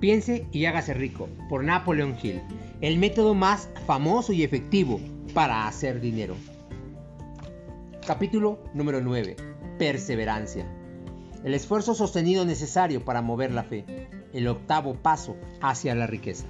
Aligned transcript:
Piense 0.00 0.46
y 0.50 0.64
hágase 0.64 0.94
rico, 0.94 1.28
por 1.50 1.62
Napoleon 1.62 2.16
Hill, 2.20 2.40
el 2.80 2.98
método 2.98 3.34
más 3.34 3.68
famoso 3.86 4.32
y 4.32 4.42
efectivo 4.42 4.98
para 5.34 5.68
hacer 5.68 6.00
dinero. 6.00 6.36
Capítulo 8.06 8.64
número 8.72 9.02
9. 9.02 9.36
Perseverancia. 9.78 10.66
El 11.44 11.52
esfuerzo 11.52 11.94
sostenido 11.94 12.46
necesario 12.46 13.04
para 13.04 13.20
mover 13.20 13.52
la 13.52 13.62
fe. 13.62 13.84
El 14.32 14.48
octavo 14.48 14.94
paso 14.94 15.36
hacia 15.60 15.94
la 15.94 16.06
riqueza. 16.06 16.46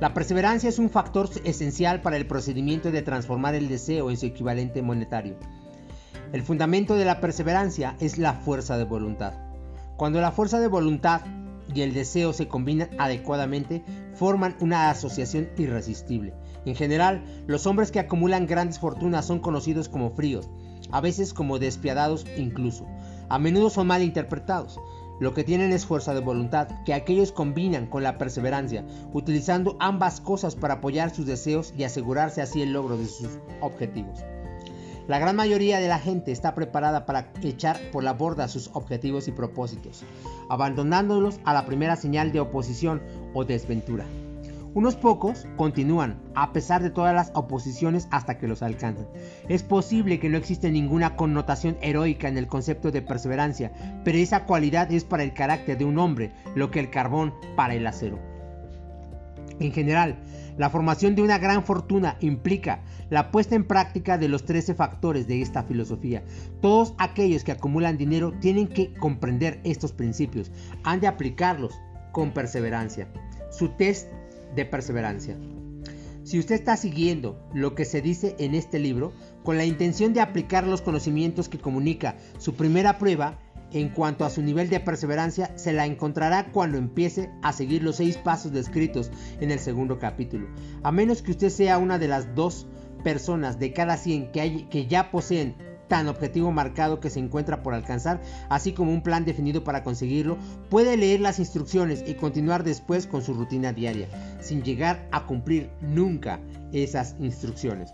La 0.00 0.14
perseverancia 0.14 0.70
es 0.70 0.78
un 0.78 0.88
factor 0.88 1.28
esencial 1.44 2.00
para 2.00 2.16
el 2.16 2.26
procedimiento 2.26 2.90
de 2.90 3.02
transformar 3.02 3.54
el 3.54 3.68
deseo 3.68 4.10
en 4.10 4.16
su 4.16 4.24
equivalente 4.24 4.80
monetario. 4.80 5.36
El 6.32 6.42
fundamento 6.42 6.94
de 6.94 7.04
la 7.04 7.20
perseverancia 7.20 7.96
es 8.00 8.16
la 8.16 8.32
fuerza 8.32 8.78
de 8.78 8.84
voluntad. 8.84 9.47
Cuando 9.98 10.20
la 10.20 10.30
fuerza 10.30 10.60
de 10.60 10.68
voluntad 10.68 11.22
y 11.74 11.80
el 11.80 11.92
deseo 11.92 12.32
se 12.32 12.46
combinan 12.46 12.88
adecuadamente, 12.98 13.82
forman 14.14 14.56
una 14.60 14.90
asociación 14.90 15.48
irresistible. 15.58 16.34
En 16.64 16.76
general, 16.76 17.24
los 17.48 17.66
hombres 17.66 17.90
que 17.90 17.98
acumulan 17.98 18.46
grandes 18.46 18.78
fortunas 18.78 19.26
son 19.26 19.40
conocidos 19.40 19.88
como 19.88 20.10
fríos, 20.10 20.48
a 20.92 21.00
veces 21.00 21.34
como 21.34 21.58
despiadados 21.58 22.26
incluso. 22.36 22.86
A 23.28 23.40
menudo 23.40 23.70
son 23.70 23.88
mal 23.88 24.04
interpretados. 24.04 24.78
Lo 25.18 25.34
que 25.34 25.42
tienen 25.42 25.72
es 25.72 25.84
fuerza 25.84 26.14
de 26.14 26.20
voluntad, 26.20 26.68
que 26.84 26.94
aquellos 26.94 27.32
combinan 27.32 27.86
con 27.86 28.04
la 28.04 28.18
perseverancia, 28.18 28.86
utilizando 29.12 29.76
ambas 29.80 30.20
cosas 30.20 30.54
para 30.54 30.74
apoyar 30.74 31.12
sus 31.12 31.26
deseos 31.26 31.74
y 31.76 31.82
asegurarse 31.82 32.40
así 32.40 32.62
el 32.62 32.72
logro 32.72 32.96
de 32.96 33.08
sus 33.08 33.40
objetivos. 33.60 34.20
La 35.08 35.18
gran 35.18 35.36
mayoría 35.36 35.80
de 35.80 35.88
la 35.88 35.98
gente 35.98 36.32
está 36.32 36.54
preparada 36.54 37.06
para 37.06 37.32
echar 37.42 37.80
por 37.92 38.04
la 38.04 38.12
borda 38.12 38.46
sus 38.46 38.68
objetivos 38.74 39.26
y 39.26 39.32
propósitos, 39.32 40.04
abandonándolos 40.50 41.40
a 41.44 41.54
la 41.54 41.64
primera 41.64 41.96
señal 41.96 42.30
de 42.30 42.40
oposición 42.40 43.00
o 43.32 43.46
desventura. 43.46 44.04
Unos 44.74 44.96
pocos 44.96 45.46
continúan 45.56 46.20
a 46.34 46.52
pesar 46.52 46.82
de 46.82 46.90
todas 46.90 47.14
las 47.14 47.30
oposiciones 47.34 48.06
hasta 48.10 48.36
que 48.36 48.48
los 48.48 48.62
alcanzan. 48.62 49.08
Es 49.48 49.62
posible 49.62 50.20
que 50.20 50.28
no 50.28 50.36
exista 50.36 50.68
ninguna 50.68 51.16
connotación 51.16 51.78
heroica 51.80 52.28
en 52.28 52.36
el 52.36 52.46
concepto 52.46 52.90
de 52.90 53.00
perseverancia, 53.00 53.72
pero 54.04 54.18
esa 54.18 54.44
cualidad 54.44 54.92
es 54.92 55.04
para 55.04 55.22
el 55.22 55.32
carácter 55.32 55.78
de 55.78 55.86
un 55.86 55.98
hombre 55.98 56.32
lo 56.54 56.70
que 56.70 56.80
el 56.80 56.90
carbón 56.90 57.32
para 57.56 57.74
el 57.74 57.86
acero. 57.86 58.18
En 59.60 59.72
general, 59.72 60.18
la 60.56 60.70
formación 60.70 61.14
de 61.14 61.22
una 61.22 61.38
gran 61.38 61.64
fortuna 61.64 62.16
implica 62.20 62.82
la 63.10 63.30
puesta 63.30 63.54
en 63.54 63.64
práctica 63.64 64.18
de 64.18 64.28
los 64.28 64.44
13 64.44 64.74
factores 64.74 65.26
de 65.26 65.42
esta 65.42 65.62
filosofía. 65.62 66.24
Todos 66.60 66.94
aquellos 66.98 67.44
que 67.44 67.52
acumulan 67.52 67.96
dinero 67.96 68.32
tienen 68.40 68.68
que 68.68 68.92
comprender 68.94 69.60
estos 69.64 69.92
principios, 69.92 70.50
han 70.84 71.00
de 71.00 71.06
aplicarlos 71.06 71.74
con 72.12 72.32
perseverancia. 72.32 73.08
Su 73.50 73.68
test 73.70 74.08
de 74.54 74.64
perseverancia. 74.64 75.36
Si 76.24 76.38
usted 76.38 76.56
está 76.56 76.76
siguiendo 76.76 77.40
lo 77.54 77.74
que 77.74 77.86
se 77.86 78.02
dice 78.02 78.36
en 78.38 78.54
este 78.54 78.78
libro, 78.78 79.14
con 79.44 79.56
la 79.56 79.64
intención 79.64 80.12
de 80.12 80.20
aplicar 80.20 80.66
los 80.66 80.82
conocimientos 80.82 81.48
que 81.48 81.58
comunica 81.58 82.16
su 82.36 82.54
primera 82.54 82.98
prueba, 82.98 83.38
en 83.72 83.90
cuanto 83.90 84.24
a 84.24 84.30
su 84.30 84.42
nivel 84.42 84.68
de 84.68 84.80
perseverancia, 84.80 85.56
se 85.56 85.72
la 85.72 85.86
encontrará 85.86 86.50
cuando 86.52 86.78
empiece 86.78 87.30
a 87.42 87.52
seguir 87.52 87.82
los 87.82 87.96
seis 87.96 88.16
pasos 88.16 88.52
descritos 88.52 89.10
en 89.40 89.50
el 89.50 89.58
segundo 89.58 89.98
capítulo. 89.98 90.48
A 90.82 90.92
menos 90.92 91.22
que 91.22 91.32
usted 91.32 91.50
sea 91.50 91.78
una 91.78 91.98
de 91.98 92.08
las 92.08 92.34
dos 92.34 92.66
personas 93.04 93.58
de 93.58 93.72
cada 93.72 93.96
100 93.96 94.32
que, 94.32 94.68
que 94.68 94.86
ya 94.86 95.10
poseen 95.10 95.54
tan 95.88 96.06
objetivo 96.06 96.52
marcado 96.52 97.00
que 97.00 97.10
se 97.10 97.18
encuentra 97.18 97.62
por 97.62 97.74
alcanzar, 97.74 98.20
así 98.50 98.72
como 98.72 98.92
un 98.92 99.02
plan 99.02 99.24
definido 99.24 99.64
para 99.64 99.82
conseguirlo, 99.82 100.36
puede 100.68 100.96
leer 100.96 101.20
las 101.20 101.38
instrucciones 101.38 102.04
y 102.06 102.14
continuar 102.14 102.62
después 102.62 103.06
con 103.06 103.22
su 103.22 103.34
rutina 103.34 103.72
diaria, 103.72 104.08
sin 104.40 104.62
llegar 104.62 105.08
a 105.10 105.26
cumplir 105.26 105.70
nunca 105.80 106.40
esas 106.72 107.16
instrucciones. 107.18 107.90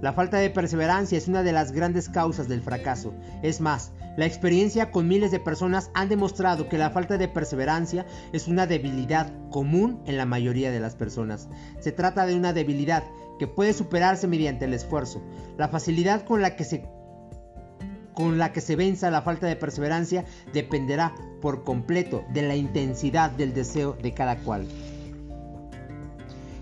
La 0.00 0.12
falta 0.12 0.38
de 0.38 0.50
perseverancia 0.50 1.18
es 1.18 1.28
una 1.28 1.42
de 1.42 1.52
las 1.52 1.72
grandes 1.72 2.08
causas 2.08 2.48
del 2.48 2.62
fracaso. 2.62 3.14
Es 3.42 3.60
más, 3.60 3.92
la 4.20 4.26
experiencia 4.26 4.90
con 4.90 5.08
miles 5.08 5.30
de 5.30 5.40
personas 5.40 5.90
han 5.94 6.10
demostrado 6.10 6.68
que 6.68 6.76
la 6.76 6.90
falta 6.90 7.16
de 7.16 7.26
perseverancia 7.26 8.04
es 8.34 8.48
una 8.48 8.66
debilidad 8.66 9.32
común 9.48 10.02
en 10.04 10.18
la 10.18 10.26
mayoría 10.26 10.70
de 10.70 10.78
las 10.78 10.94
personas. 10.94 11.48
Se 11.78 11.90
trata 11.90 12.26
de 12.26 12.36
una 12.36 12.52
debilidad 12.52 13.02
que 13.38 13.46
puede 13.46 13.72
superarse 13.72 14.26
mediante 14.26 14.66
el 14.66 14.74
esfuerzo. 14.74 15.22
La 15.56 15.68
facilidad 15.68 16.26
con 16.26 16.42
la 16.42 16.54
que 16.54 16.64
se 16.64 16.84
con 18.12 18.36
la 18.36 18.52
que 18.52 18.60
se 18.60 18.76
venza 18.76 19.10
la 19.10 19.22
falta 19.22 19.46
de 19.46 19.56
perseverancia 19.56 20.26
dependerá 20.52 21.14
por 21.40 21.64
completo 21.64 22.22
de 22.30 22.42
la 22.42 22.56
intensidad 22.56 23.30
del 23.30 23.54
deseo 23.54 23.94
de 24.02 24.12
cada 24.12 24.36
cual. 24.36 24.68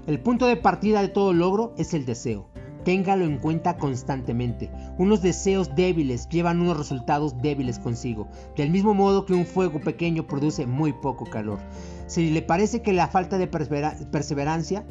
El 0.06 0.20
punto 0.20 0.46
de 0.46 0.56
partida 0.56 1.02
de 1.02 1.08
todo 1.08 1.32
logro 1.32 1.74
es 1.76 1.92
el 1.92 2.06
deseo. 2.06 2.47
Téngalo 2.88 3.26
en 3.26 3.36
cuenta 3.36 3.76
constantemente. 3.76 4.70
Unos 4.96 5.20
deseos 5.20 5.74
débiles 5.76 6.26
llevan 6.30 6.62
unos 6.62 6.78
resultados 6.78 7.36
débiles 7.42 7.78
consigo, 7.78 8.28
del 8.56 8.70
mismo 8.70 8.94
modo 8.94 9.26
que 9.26 9.34
un 9.34 9.44
fuego 9.44 9.78
pequeño 9.78 10.26
produce 10.26 10.64
muy 10.64 10.94
poco 10.94 11.26
calor. 11.26 11.58
Si 12.06 12.30
le 12.30 12.40
parece 12.40 12.80
que 12.80 12.94
la 12.94 13.08
falta 13.08 13.36
de 13.36 13.46
perseverancia, 13.46 14.86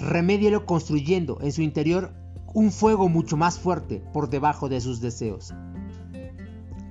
remédielo 0.00 0.64
construyendo 0.64 1.36
en 1.42 1.52
su 1.52 1.60
interior 1.60 2.14
un 2.54 2.72
fuego 2.72 3.10
mucho 3.10 3.36
más 3.36 3.58
fuerte 3.58 4.02
por 4.14 4.30
debajo 4.30 4.70
de 4.70 4.80
sus 4.80 5.02
deseos. 5.02 5.52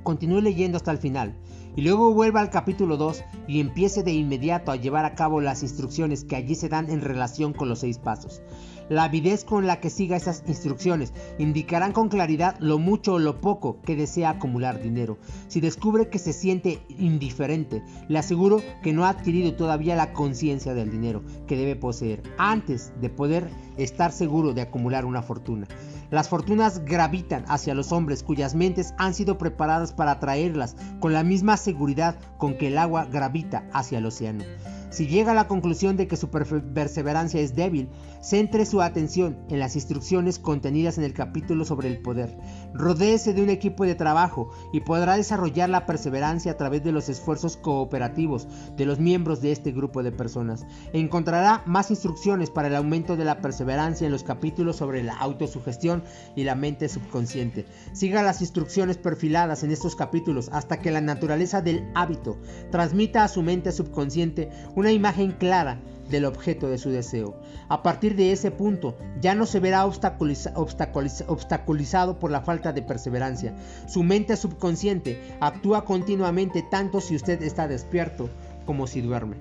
Continúe 0.03 0.41
leyendo 0.41 0.77
hasta 0.77 0.91
el 0.91 0.99
final 0.99 1.35
y 1.75 1.81
luego 1.81 2.13
vuelva 2.13 2.41
al 2.41 2.51
capítulo 2.51 2.95
2 2.95 3.23
y 3.47 3.59
empiece 3.59 4.03
de 4.03 4.11
inmediato 4.11 4.71
a 4.71 4.75
llevar 4.75 5.05
a 5.05 5.15
cabo 5.15 5.41
las 5.41 5.63
instrucciones 5.63 6.25
que 6.25 6.35
allí 6.35 6.53
se 6.53 6.69
dan 6.69 6.91
en 6.91 7.01
relación 7.01 7.53
con 7.53 7.69
los 7.69 7.79
seis 7.79 7.97
pasos. 7.97 8.43
La 8.89 9.03
avidez 9.03 9.43
con 9.43 9.67
la 9.67 9.79
que 9.79 9.89
siga 9.89 10.15
esas 10.15 10.43
instrucciones 10.47 11.13
indicarán 11.37 11.91
con 11.91 12.07
claridad 12.07 12.55
lo 12.59 12.79
mucho 12.79 13.13
o 13.13 13.19
lo 13.19 13.41
poco 13.41 13.81
que 13.81 13.95
desea 13.95 14.29
acumular 14.29 14.81
dinero. 14.81 15.17
Si 15.47 15.59
descubre 15.59 16.09
que 16.09 16.19
se 16.19 16.31
siente 16.31 16.81
indiferente, 16.97 17.83
le 18.07 18.19
aseguro 18.19 18.61
que 18.83 18.93
no 18.93 19.05
ha 19.05 19.09
adquirido 19.09 19.55
todavía 19.55 19.95
la 19.95 20.13
conciencia 20.13 20.73
del 20.73 20.89
dinero 20.89 21.21
que 21.47 21.57
debe 21.57 21.75
poseer 21.75 22.23
antes 22.37 22.93
de 23.01 23.09
poder 23.09 23.49
estar 23.77 24.11
seguro 24.11 24.53
de 24.53 24.61
acumular 24.61 25.05
una 25.05 25.21
fortuna. 25.21 25.67
Las 26.09 26.29
fortunas 26.29 26.85
gravitan 26.85 27.43
hacia 27.49 27.73
los 27.73 27.91
hombres 27.91 28.23
cuyas 28.23 28.55
mentes 28.55 28.93
han 28.97 29.13
sido 29.13 29.37
preparadas 29.37 29.91
para 29.91 30.11
atraerlas 30.11 30.77
con 31.01 31.11
la 31.11 31.23
misma 31.23 31.57
seguridad 31.57 32.15
con 32.37 32.57
que 32.57 32.67
el 32.67 32.77
agua 32.77 33.05
gravita 33.05 33.67
hacia 33.73 33.97
el 33.97 34.05
océano. 34.05 34.45
Si 34.89 35.07
llega 35.07 35.31
a 35.31 35.35
la 35.35 35.47
conclusión 35.47 35.97
de 35.97 36.07
que 36.07 36.15
su 36.15 36.29
perseverancia 36.29 37.41
es 37.41 37.55
débil, 37.55 37.89
centre 38.21 38.65
su 38.65 38.81
atención 38.81 39.37
en 39.49 39.59
las 39.59 39.75
instrucciones 39.75 40.39
contenidas 40.39 40.97
en 40.97 41.03
el 41.03 41.13
capítulo 41.13 41.65
sobre 41.65 41.89
el 41.89 42.01
poder. 42.01 42.37
Rodéese 42.73 43.33
de 43.33 43.43
un 43.43 43.49
equipo 43.49 43.85
de 43.85 43.95
trabajo 43.95 44.49
y 44.71 44.79
podrá 44.79 45.17
desarrollar 45.17 45.69
la 45.69 45.85
perseverancia 45.85 46.53
a 46.53 46.57
través 46.57 46.83
de 46.83 46.91
los 46.91 47.09
esfuerzos 47.09 47.57
cooperativos 47.57 48.47
de 48.75 48.85
los 48.85 48.99
miembros 48.99 49.41
de 49.41 49.51
este 49.51 49.71
grupo 49.71 50.03
de 50.03 50.11
personas. 50.11 50.65
Encontrará 50.93 51.63
más 51.65 51.91
instrucciones 51.91 52.49
para 52.49 52.69
el 52.69 52.75
aumento 52.75 53.17
de 53.17 53.25
la 53.25 53.41
perseverancia 53.41 54.05
en 54.05 54.11
los 54.11 54.23
capítulos 54.23 54.77
sobre 54.77 55.03
la 55.03 55.17
autosugestión 55.17 56.03
y 56.35 56.43
la 56.43 56.55
mente 56.55 56.89
subconsciente. 56.89 57.65
Siga 57.93 58.23
las 58.23 58.41
instrucciones 58.41 58.97
perfiladas 58.97 59.63
en 59.63 59.71
estos 59.71 59.95
capítulos 59.95 60.49
hasta 60.53 60.79
que 60.79 60.91
la 60.91 61.01
naturaleza 61.01 61.61
del 61.61 61.89
hábito 61.93 62.37
transmita 62.71 63.23
a 63.23 63.27
su 63.27 63.41
mente 63.41 63.71
subconsciente 63.71 64.49
una 64.77 64.91
imagen 64.91 65.31
clara 65.31 65.79
del 66.07 66.25
objeto 66.25 66.69
de 66.69 66.77
su 66.77 66.91
deseo. 66.91 67.35
A 67.67 67.81
partir 67.81 68.15
de 68.15 68.31
ese 68.31 68.51
punto 68.51 68.95
ya 69.19 69.33
no 69.33 69.47
se 69.47 69.59
verá 69.59 69.87
obstaculizado 69.87 72.19
por 72.19 72.29
la 72.29 72.41
falta 72.41 72.73
de 72.73 72.83
perseverancia. 72.83 73.55
Su 73.87 74.03
mente 74.03 74.37
subconsciente 74.37 75.19
actúa 75.39 75.83
continuamente 75.83 76.63
tanto 76.69 77.01
si 77.01 77.15
usted 77.15 77.41
está 77.41 77.67
despierto 77.67 78.29
como 78.67 78.85
si 78.85 79.01
duerme. 79.01 79.37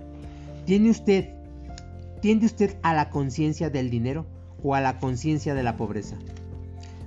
¿Tiene 0.65 0.89
usted, 0.89 1.35
¿Tiende 2.23 2.47
usted 2.47 2.79
a 2.83 2.95
la 2.95 3.11
conciencia 3.11 3.69
del 3.69 3.91
dinero 3.91 4.25
o 4.63 4.75
a 4.75 4.81
la 4.81 4.99
conciencia 4.99 5.55
de 5.55 5.63
la 5.63 5.77
pobreza? 5.77 6.17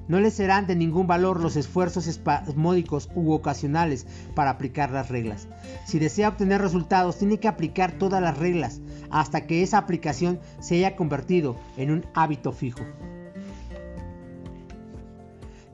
No 0.09 0.19
le 0.19 0.31
serán 0.31 0.67
de 0.67 0.75
ningún 0.75 1.07
valor 1.07 1.39
los 1.39 1.55
esfuerzos 1.55 2.07
espasmódicos 2.07 3.09
u 3.15 3.31
ocasionales 3.31 4.07
para 4.35 4.49
aplicar 4.49 4.91
las 4.91 5.07
reglas. 5.07 5.47
Si 5.85 5.99
desea 5.99 6.29
obtener 6.29 6.61
resultados, 6.61 7.17
tiene 7.17 7.39
que 7.39 7.47
aplicar 7.47 7.93
todas 7.93 8.21
las 8.21 8.37
reglas 8.37 8.81
hasta 9.11 9.45
que 9.45 9.63
esa 9.63 9.77
aplicación 9.77 10.39
se 10.59 10.75
haya 10.75 10.95
convertido 10.95 11.55
en 11.77 11.91
un 11.91 12.05
hábito 12.15 12.51
fijo. 12.51 12.83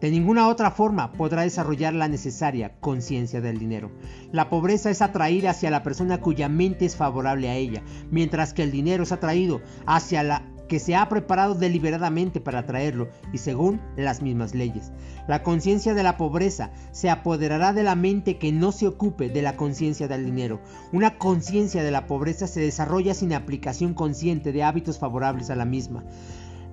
De 0.02 0.12
ninguna 0.12 0.50
otra 0.50 0.70
forma 0.70 1.14
podrá 1.14 1.44
desarrollar 1.44 1.94
la 1.94 2.10
necesaria 2.10 2.74
conciencia 2.82 3.40
del 3.40 3.58
dinero. 3.58 3.90
La 4.34 4.50
pobreza 4.50 4.90
es 4.90 5.02
atraída 5.02 5.52
hacia 5.52 5.72
la 5.72 5.82
persona 5.82 6.20
cuya 6.20 6.50
mente 6.50 6.86
es 6.86 6.98
favorable 6.98 7.50
a 7.50 7.56
ella, 7.56 7.82
mientras 8.12 8.54
que 8.54 8.64
el 8.64 8.72
dinero 8.72 9.04
es 9.04 9.14
atraído 9.14 9.62
hacia 9.86 10.22
la 10.24 10.44
que 10.68 10.80
se 10.80 10.96
ha 10.96 11.08
preparado 11.10 11.56
deliberadamente 11.56 12.42
para 12.42 12.60
atraerlo 12.60 13.10
y 13.32 13.38
según 13.38 13.82
las 13.96 14.22
mismas 14.22 14.54
leyes. 14.56 14.92
La 15.28 15.44
conciencia 15.44 15.94
de 15.94 16.04
la 16.04 16.18
pobreza 16.18 16.72
se 16.92 17.10
apoderará 17.10 17.74
de 17.74 17.84
la 17.84 17.96
mente 17.96 18.38
que 18.38 18.52
no 18.52 18.72
se 18.72 18.88
ocupe 18.88 19.30
de 19.30 19.42
la 19.42 19.56
conciencia 19.56 20.08
del 20.08 20.26
dinero. 20.26 20.62
Una 20.92 21.18
conciencia 21.18 21.84
de 21.84 21.92
la 21.92 22.08
pobreza 22.08 22.48
se 22.48 22.62
desarrolla 22.62 23.14
sin 23.14 23.34
aplicación 23.34 23.94
consciente 23.94 24.52
de 24.52 24.64
hábitos 24.64 25.00
favorables 25.00 25.50
a 25.50 25.56
la 25.56 25.66
misma. 25.66 26.04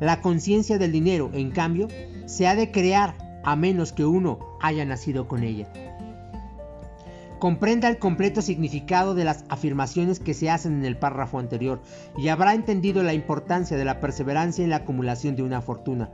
La 0.00 0.20
conciencia 0.20 0.78
del 0.78 0.92
dinero, 0.92 1.30
en 1.32 1.50
cambio, 1.50 1.88
se 2.26 2.46
ha 2.46 2.56
de 2.56 2.70
crear 2.70 3.16
a 3.44 3.56
menos 3.56 3.92
que 3.92 4.04
uno 4.04 4.38
haya 4.60 4.84
nacido 4.84 5.28
con 5.28 5.42
ella 5.42 5.72
comprenda 7.42 7.88
el 7.88 7.98
completo 7.98 8.40
significado 8.40 9.16
de 9.16 9.24
las 9.24 9.44
afirmaciones 9.48 10.20
que 10.20 10.32
se 10.32 10.48
hacen 10.48 10.74
en 10.74 10.84
el 10.84 10.96
párrafo 10.96 11.40
anterior 11.40 11.82
y 12.16 12.28
habrá 12.28 12.54
entendido 12.54 13.02
la 13.02 13.14
importancia 13.14 13.76
de 13.76 13.84
la 13.84 13.98
perseverancia 13.98 14.62
en 14.62 14.70
la 14.70 14.76
acumulación 14.76 15.34
de 15.34 15.42
una 15.42 15.60
fortuna. 15.60 16.08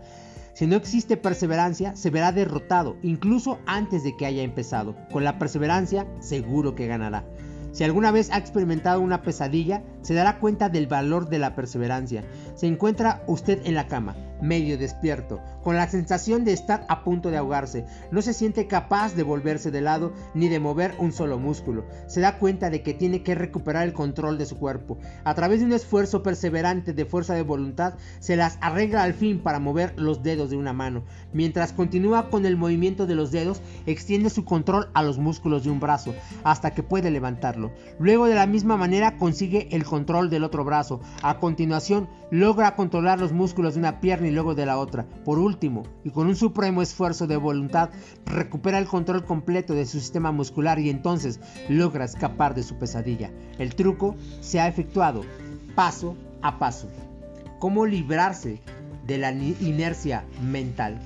Si 0.54 0.66
no 0.66 0.74
existe 0.74 1.18
perseverancia, 1.18 1.94
se 1.96 2.08
verá 2.08 2.32
derrotado, 2.32 2.96
incluso 3.02 3.58
antes 3.66 4.04
de 4.04 4.16
que 4.16 4.24
haya 4.24 4.42
empezado. 4.42 4.96
Con 5.12 5.22
la 5.22 5.38
perseverancia, 5.38 6.06
seguro 6.20 6.74
que 6.74 6.86
ganará. 6.86 7.26
Si 7.72 7.84
alguna 7.84 8.10
vez 8.10 8.30
ha 8.32 8.38
experimentado 8.38 9.02
una 9.02 9.20
pesadilla, 9.20 9.82
se 10.00 10.14
dará 10.14 10.38
cuenta 10.38 10.70
del 10.70 10.86
valor 10.86 11.28
de 11.28 11.38
la 11.38 11.54
perseverancia. 11.54 12.24
Se 12.54 12.66
encuentra 12.66 13.22
usted 13.26 13.60
en 13.66 13.74
la 13.74 13.86
cama, 13.86 14.16
medio 14.40 14.78
despierto, 14.78 15.40
con 15.68 15.76
la 15.76 15.86
sensación 15.86 16.46
de 16.46 16.54
estar 16.54 16.86
a 16.88 17.04
punto 17.04 17.30
de 17.30 17.36
ahogarse. 17.36 17.84
No 18.10 18.22
se 18.22 18.32
siente 18.32 18.66
capaz 18.66 19.14
de 19.14 19.22
volverse 19.22 19.70
de 19.70 19.82
lado 19.82 20.14
ni 20.32 20.48
de 20.48 20.60
mover 20.60 20.94
un 20.98 21.12
solo 21.12 21.38
músculo. 21.38 21.84
Se 22.06 22.22
da 22.22 22.38
cuenta 22.38 22.70
de 22.70 22.80
que 22.80 22.94
tiene 22.94 23.22
que 23.22 23.34
recuperar 23.34 23.86
el 23.86 23.92
control 23.92 24.38
de 24.38 24.46
su 24.46 24.56
cuerpo. 24.56 24.96
A 25.24 25.34
través 25.34 25.60
de 25.60 25.66
un 25.66 25.74
esfuerzo 25.74 26.22
perseverante 26.22 26.94
de 26.94 27.04
fuerza 27.04 27.34
de 27.34 27.42
voluntad, 27.42 27.96
se 28.18 28.34
las 28.34 28.56
arregla 28.62 29.02
al 29.02 29.12
fin 29.12 29.40
para 29.40 29.58
mover 29.58 29.92
los 29.98 30.22
dedos 30.22 30.48
de 30.48 30.56
una 30.56 30.72
mano. 30.72 31.04
Mientras 31.34 31.74
continúa 31.74 32.30
con 32.30 32.46
el 32.46 32.56
movimiento 32.56 33.06
de 33.06 33.14
los 33.14 33.30
dedos, 33.30 33.60
extiende 33.84 34.30
su 34.30 34.46
control 34.46 34.88
a 34.94 35.02
los 35.02 35.18
músculos 35.18 35.64
de 35.64 35.70
un 35.70 35.80
brazo, 35.80 36.14
hasta 36.44 36.70
que 36.70 36.82
puede 36.82 37.10
levantarlo. 37.10 37.72
Luego 37.98 38.24
de 38.24 38.36
la 38.36 38.46
misma 38.46 38.78
manera 38.78 39.18
consigue 39.18 39.68
el 39.72 39.84
control 39.84 40.30
del 40.30 40.44
otro 40.44 40.64
brazo. 40.64 41.02
A 41.20 41.38
continuación, 41.40 42.08
logra 42.30 42.74
controlar 42.74 43.20
los 43.20 43.32
músculos 43.32 43.74
de 43.74 43.80
una 43.80 44.00
pierna 44.00 44.28
y 44.28 44.30
luego 44.30 44.54
de 44.54 44.64
la 44.64 44.78
otra. 44.78 45.04
Por 45.26 45.38
último, 45.38 45.57
y 46.04 46.10
con 46.10 46.28
un 46.28 46.36
supremo 46.36 46.82
esfuerzo 46.82 47.26
de 47.26 47.36
voluntad, 47.36 47.90
recupera 48.26 48.78
el 48.78 48.86
control 48.86 49.24
completo 49.24 49.74
de 49.74 49.86
su 49.86 49.98
sistema 49.98 50.30
muscular 50.30 50.78
y 50.78 50.88
entonces 50.88 51.40
logra 51.68 52.04
escapar 52.04 52.54
de 52.54 52.62
su 52.62 52.78
pesadilla. 52.78 53.30
El 53.58 53.74
truco 53.74 54.14
se 54.40 54.60
ha 54.60 54.68
efectuado 54.68 55.24
paso 55.74 56.16
a 56.42 56.58
paso. 56.58 56.88
¿Cómo 57.58 57.86
librarse 57.86 58.60
de 59.06 59.18
la 59.18 59.32
inercia 59.32 60.24
mental? 60.42 61.00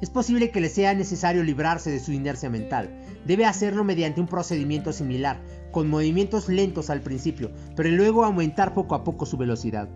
Es 0.00 0.08
posible 0.08 0.50
que 0.50 0.60
le 0.60 0.68
sea 0.68 0.94
necesario 0.94 1.44
librarse 1.44 1.90
de 1.90 2.00
su 2.00 2.12
inercia 2.12 2.48
mental. 2.48 2.90
Debe 3.26 3.44
hacerlo 3.44 3.84
mediante 3.84 4.20
un 4.20 4.26
procedimiento 4.26 4.92
similar, 4.92 5.40
con 5.70 5.88
movimientos 5.88 6.48
lentos 6.48 6.90
al 6.90 7.02
principio, 7.02 7.50
pero 7.76 7.90
luego 7.90 8.24
aumentar 8.24 8.74
poco 8.74 8.94
a 8.94 9.04
poco 9.04 9.26
su 9.26 9.36
velocidad 9.36 9.88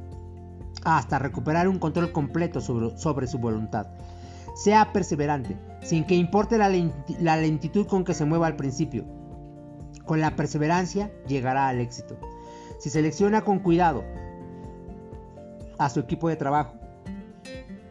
hasta 0.86 1.18
recuperar 1.18 1.66
un 1.66 1.80
control 1.80 2.12
completo 2.12 2.60
sobre, 2.60 3.26
su 3.26 3.38
voluntad. 3.38 3.88
Sea 4.54 4.92
perseverante, 4.92 5.58
sin 5.82 6.04
que 6.04 6.14
importe 6.14 6.56
la, 6.58 6.70
la 7.20 7.36
lentitud 7.36 7.86
con 7.86 8.04
que 8.04 8.14
se 8.14 8.24
mueva 8.24 8.46
al 8.46 8.54
principio. 8.54 9.04
Con 10.04 10.20
la 10.20 10.36
perseverancia 10.36 11.10
llegará 11.26 11.66
al 11.66 11.80
éxito. 11.80 12.16
Si 12.78 12.88
selecciona 12.88 13.42
con 13.42 13.58
cuidado 13.58 14.04
a 15.78 15.90
su 15.90 15.98
equipo 15.98 16.28
de 16.28 16.36
trabajo, 16.36 16.76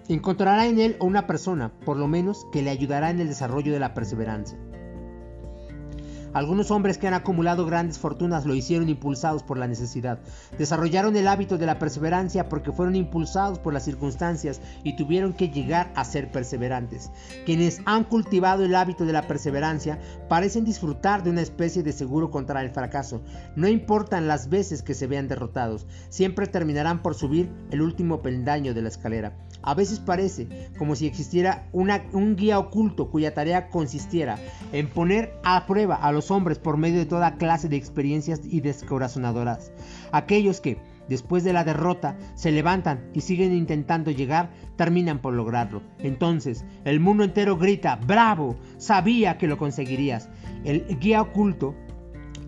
encontrará 0.07 0.65
en 0.65 0.79
él 0.79 0.95
una 1.01 1.27
persona, 1.27 1.73
por 1.83 1.97
lo 1.97 2.07
menos, 2.07 2.47
que 2.53 2.61
le 2.61 2.69
ayudará 2.69 3.09
en 3.09 3.19
el 3.19 3.27
desarrollo 3.27 3.73
de 3.73 3.79
la 3.79 3.93
perseverancia. 3.93 4.57
Algunos 6.35 6.69
hombres 6.69 6.97
que 6.97 7.07
han 7.07 7.13
acumulado 7.13 7.65
grandes 7.65 7.97
fortunas 7.97 8.45
lo 8.45 8.55
hicieron 8.55 8.89
impulsados 8.89 9.41
por 9.41 9.57
la 9.57 9.69
necesidad. 9.69 10.19
Desarrollaron 10.57 11.15
el 11.15 11.29
hábito 11.29 11.57
de 11.57 11.65
la 11.65 11.79
perseverancia 11.79 12.49
porque 12.49 12.73
fueron 12.73 12.97
impulsados 12.97 13.57
por 13.57 13.71
las 13.71 13.85
circunstancias 13.85 14.59
y 14.83 14.97
tuvieron 14.97 15.31
que 15.31 15.47
llegar 15.47 15.93
a 15.95 16.03
ser 16.03 16.33
perseverantes. 16.33 17.09
Quienes 17.45 17.79
han 17.85 18.03
cultivado 18.03 18.65
el 18.65 18.75
hábito 18.75 19.05
de 19.05 19.13
la 19.13 19.27
perseverancia 19.27 19.97
parecen 20.27 20.65
disfrutar 20.65 21.23
de 21.23 21.29
una 21.29 21.41
especie 21.41 21.83
de 21.83 21.93
seguro 21.93 22.31
contra 22.31 22.61
el 22.61 22.69
fracaso. 22.69 23.21
No 23.55 23.69
importan 23.69 24.27
las 24.27 24.49
veces 24.49 24.83
que 24.83 24.93
se 24.93 25.07
vean 25.07 25.29
derrotados, 25.29 25.87
siempre 26.09 26.47
terminarán 26.47 27.01
por 27.01 27.15
subir 27.15 27.49
el 27.71 27.81
último 27.81 28.21
peldaño 28.21 28.73
de 28.73 28.81
la 28.81 28.89
escalera. 28.89 29.37
A 29.61 29.73
veces 29.73 29.99
parece 29.99 30.69
como 30.77 30.95
si 30.95 31.07
existiera 31.07 31.69
un 31.71 32.35
guía 32.35 32.59
oculto 32.59 33.09
cuya 33.09 33.33
tarea 33.33 33.69
consistiera 33.69 34.37
en 34.73 34.89
poner 34.89 35.33
a 35.43 35.65
prueba 35.65 35.95
a 35.95 36.11
los 36.11 36.24
hombres 36.31 36.59
por 36.59 36.77
medio 36.77 36.99
de 36.99 37.05
toda 37.05 37.37
clase 37.37 37.69
de 37.69 37.77
experiencias 37.77 38.41
y 38.43 38.61
descorazonadoras. 38.61 39.71
Aquellos 40.11 40.61
que, 40.61 40.77
después 41.09 41.43
de 41.43 41.53
la 41.53 41.63
derrota, 41.63 42.17
se 42.35 42.51
levantan 42.51 43.09
y 43.13 43.21
siguen 43.21 43.53
intentando 43.53 44.11
llegar, 44.11 44.51
terminan 44.75 45.19
por 45.19 45.33
lograrlo. 45.33 45.81
Entonces, 45.99 46.65
el 46.83 46.99
mundo 46.99 47.23
entero 47.23 47.57
grita, 47.57 47.95
¡Bravo! 47.95 48.55
Sabía 48.77 49.37
que 49.37 49.47
lo 49.47 49.57
conseguirías. 49.57 50.29
El 50.63 50.99
guía 50.99 51.21
oculto 51.21 51.75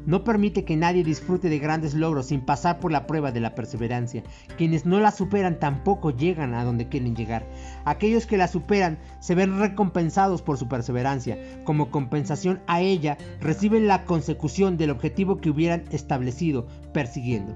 no 0.07 0.23
permite 0.23 0.63
que 0.63 0.77
nadie 0.77 1.03
disfrute 1.03 1.49
de 1.49 1.59
grandes 1.59 1.93
logros 1.93 2.27
sin 2.27 2.39
pasar 2.39 2.79
por 2.79 2.93
la 2.93 3.05
prueba 3.05 3.33
de 3.33 3.41
la 3.41 3.55
perseverancia. 3.55 4.23
Quienes 4.57 4.85
no 4.85 4.99
la 5.01 5.11
superan 5.11 5.59
tampoco 5.59 6.11
llegan 6.11 6.53
a 6.53 6.63
donde 6.63 6.87
quieren 6.87 7.13
llegar. 7.13 7.45
Aquellos 7.83 8.25
que 8.25 8.37
la 8.37 8.47
superan 8.47 8.99
se 9.19 9.35
ven 9.35 9.59
recompensados 9.59 10.41
por 10.41 10.57
su 10.57 10.69
perseverancia. 10.69 11.37
Como 11.65 11.91
compensación 11.91 12.61
a 12.67 12.79
ella 12.79 13.17
reciben 13.41 13.87
la 13.87 14.05
consecución 14.05 14.77
del 14.77 14.91
objetivo 14.91 15.37
que 15.37 15.49
hubieran 15.49 15.83
establecido 15.91 16.67
persiguiendo. 16.93 17.53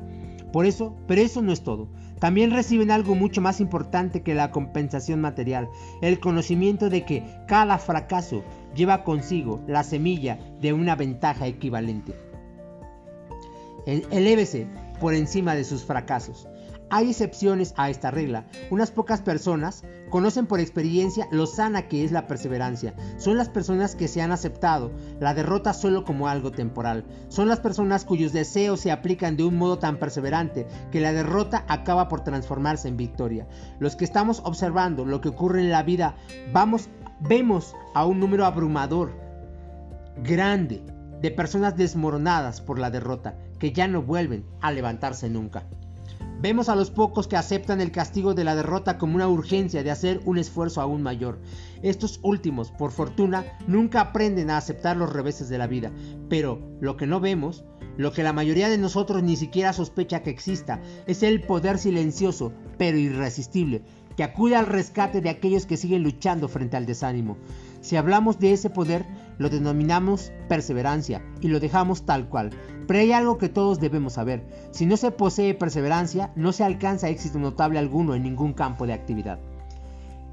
Por 0.51 0.65
eso, 0.65 0.98
pero 1.07 1.21
eso 1.21 1.42
no 1.42 1.53
es 1.53 1.63
todo. 1.63 1.88
También 2.19 2.51
reciben 2.51 2.92
algo 2.92 3.15
mucho 3.15 3.39
más 3.39 3.62
importante 3.62 4.24
que 4.24 4.36
la 4.36 4.51
compensación 4.51 5.21
material, 5.21 5.69
el 6.01 6.19
conocimiento 6.19 6.89
de 6.89 7.06
que 7.06 7.24
cada 7.48 7.77
fracaso 7.77 8.44
lleva 8.75 9.06
consigo 9.06 9.63
la 9.68 9.83
semilla 9.83 10.38
de 10.59 10.74
una 10.74 10.98
ventaja 10.98 11.48
equivalente. 11.48 12.31
Elévese 13.86 14.68
por 15.00 15.13
encima 15.13 15.56
de 15.56 15.63
sus 15.63 15.83
fracasos. 15.83 16.48
Hay 16.94 17.10
excepciones 17.10 17.74
a 17.78 17.89
esta 17.89 18.12
regla. 18.12 18.45
Unas 18.69 18.92
pocas 18.92 19.22
personas 19.22 19.86
conocen 20.10 20.45
por 20.45 20.60
experiencia 20.60 21.25
lo 21.31 21.45
sana 21.48 21.88
que 21.88 22.04
es 22.04 22.12
la 22.12 22.28
perseverancia. 22.28 22.94
Son 23.18 23.38
las 23.38 23.48
personas 23.48 23.95
que 23.95 24.10
se 24.10 24.22
han 24.22 24.34
aceptado 24.34 24.91
la 25.22 25.34
derrota 25.34 25.74
solo 25.74 26.03
como 26.03 26.27
algo 26.27 26.51
temporal. 26.51 27.05
Son 27.29 27.48
las 27.48 27.62
personas 27.62 28.03
cuyos 28.03 28.34
deseos 28.34 28.82
se 28.82 28.91
aplican 28.91 29.38
de 29.38 29.46
un 29.46 29.55
modo 29.55 29.79
tan 29.79 30.00
perseverante 30.00 30.67
que 30.91 31.00
la 31.00 31.13
derrota 31.13 31.63
acaba 31.70 32.10
por 32.10 32.25
transformarse 32.25 32.89
en 32.89 32.98
victoria. 32.98 33.48
Los 33.79 33.96
que 33.96 34.03
estamos 34.03 34.41
observando 34.44 35.05
lo 35.05 35.22
que 35.22 35.29
ocurre 35.29 35.62
en 35.62 35.72
la 35.72 35.84
vida, 35.84 36.17
vamos, 36.51 36.89
vemos 37.22 37.74
a 37.94 38.05
un 38.05 38.20
número 38.20 38.46
abrumador, 38.46 39.13
grande, 40.22 40.84
de 41.22 41.32
personas 41.32 41.77
desmoronadas 41.77 42.60
por 42.60 42.79
la 42.79 42.89
derrota 42.89 43.38
que 43.62 43.72
ya 43.72 43.88
no 43.88 44.01
vuelven 44.01 44.44
a 44.60 44.72
levantarse 44.72 45.30
nunca. 45.30 45.68
Vemos 46.41 46.68
a 46.68 46.75
los 46.75 46.89
pocos 46.89 47.27
que 47.27 47.38
aceptan 47.38 47.80
el 47.80 47.91
castigo 47.91 48.34
de 48.34 48.44
la 48.44 48.56
derrota 48.56 48.98
como 48.98 49.13
una 49.13 49.27
urgencia 49.27 49.84
de 49.84 49.91
hacer 49.91 50.20
un 50.25 50.39
esfuerzo 50.39 50.82
aún 50.82 51.03
mayor. 51.03 51.39
Estos 51.84 52.20
últimos, 52.24 52.72
por 52.72 52.91
fortuna, 52.91 53.46
nunca 53.68 54.01
aprenden 54.01 54.50
a 54.50 54.58
aceptar 54.58 54.98
los 54.98 55.13
reveses 55.13 55.48
de 55.48 55.60
la 55.60 55.68
vida, 55.68 55.91
pero 56.27 56.60
lo 56.80 56.98
que 56.98 57.06
no 57.06 57.20
vemos, 57.20 57.63
lo 57.98 58.12
que 58.12 58.24
la 58.24 58.34
mayoría 58.34 58.68
de 58.68 58.80
nosotros 58.80 59.22
ni 59.22 59.36
siquiera 59.36 59.74
sospecha 59.74 60.24
que 60.24 60.32
exista, 60.32 60.82
es 61.06 61.22
el 61.22 61.44
poder 61.44 61.77
silencioso, 61.77 62.53
pero 62.80 62.98
irresistible, 62.98 63.84
que 64.18 64.24
acude 64.24 64.56
al 64.56 64.65
rescate 64.65 65.22
de 65.22 65.30
aquellos 65.30 65.68
que 65.68 65.77
siguen 65.77 66.01
luchando 66.01 66.48
frente 66.48 66.77
al 66.77 66.88
desánimo. 66.88 67.38
Si 67.82 67.96
hablamos 67.96 68.39
de 68.39 68.53
ese 68.53 68.72
poder, 68.72 69.06
lo 69.38 69.50
denominamos 69.50 70.31
perseverancia 70.47 71.21
y 71.41 71.47
lo 71.47 71.59
dejamos 71.59 72.05
tal 72.05 72.29
cual. 72.29 72.51
Pero 72.88 73.00
hay 73.00 73.11
algo 73.11 73.38
que 73.38 73.50
todos 73.50 73.79
debemos 73.79 74.13
saber. 74.13 74.43
Si 74.71 74.85
no 74.85 74.97
se 74.97 75.11
posee 75.11 75.53
perseverancia, 75.53 76.31
no 76.35 76.51
se 76.51 76.63
alcanza 76.63 77.09
éxito 77.09 77.39
notable 77.39 77.79
alguno 77.79 78.15
en 78.15 78.23
ningún 78.23 78.53
campo 78.53 78.85
de 78.85 78.93
actividad. 78.93 79.39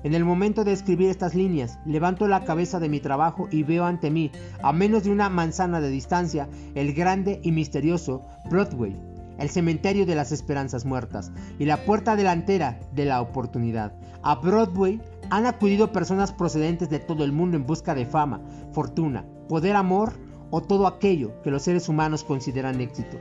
En 0.04 0.14
el 0.14 0.24
momento 0.24 0.62
de 0.62 0.72
escribir 0.72 1.10
estas 1.10 1.34
líneas, 1.34 1.78
levanto 1.84 2.28
la 2.28 2.44
cabeza 2.44 2.78
de 2.78 2.88
mi 2.88 3.00
trabajo 3.00 3.48
y 3.50 3.64
veo 3.64 3.84
ante 3.84 4.10
mí, 4.10 4.30
a 4.62 4.72
menos 4.72 5.02
de 5.02 5.10
una 5.10 5.28
manzana 5.28 5.80
de 5.80 5.88
distancia, 5.88 6.48
el 6.76 6.94
grande 6.94 7.40
y 7.42 7.50
misterioso 7.50 8.24
Broadway, 8.48 8.96
el 9.38 9.50
cementerio 9.50 10.06
de 10.06 10.14
las 10.14 10.30
esperanzas 10.30 10.84
muertas 10.84 11.32
y 11.58 11.64
la 11.64 11.78
puerta 11.78 12.14
delantera 12.14 12.78
de 12.92 13.06
la 13.06 13.20
oportunidad. 13.20 13.92
A 14.22 14.36
Broadway 14.36 15.00
han 15.30 15.47
acudido 15.47 15.92
personas 15.92 16.32
procedentes 16.32 16.88
de 16.88 16.99
todo 16.99 17.25
el 17.25 17.32
mundo 17.32 17.56
en 17.56 17.66
busca 17.66 17.94
de 17.94 18.06
fama, 18.06 18.40
fortuna, 18.73 19.25
poder, 19.49 19.76
amor 19.76 20.14
o 20.50 20.62
todo 20.62 20.87
aquello 20.87 21.40
que 21.42 21.50
los 21.50 21.62
seres 21.62 21.88
humanos 21.88 22.25
consideran 22.25 22.80
éxito. 22.80 23.18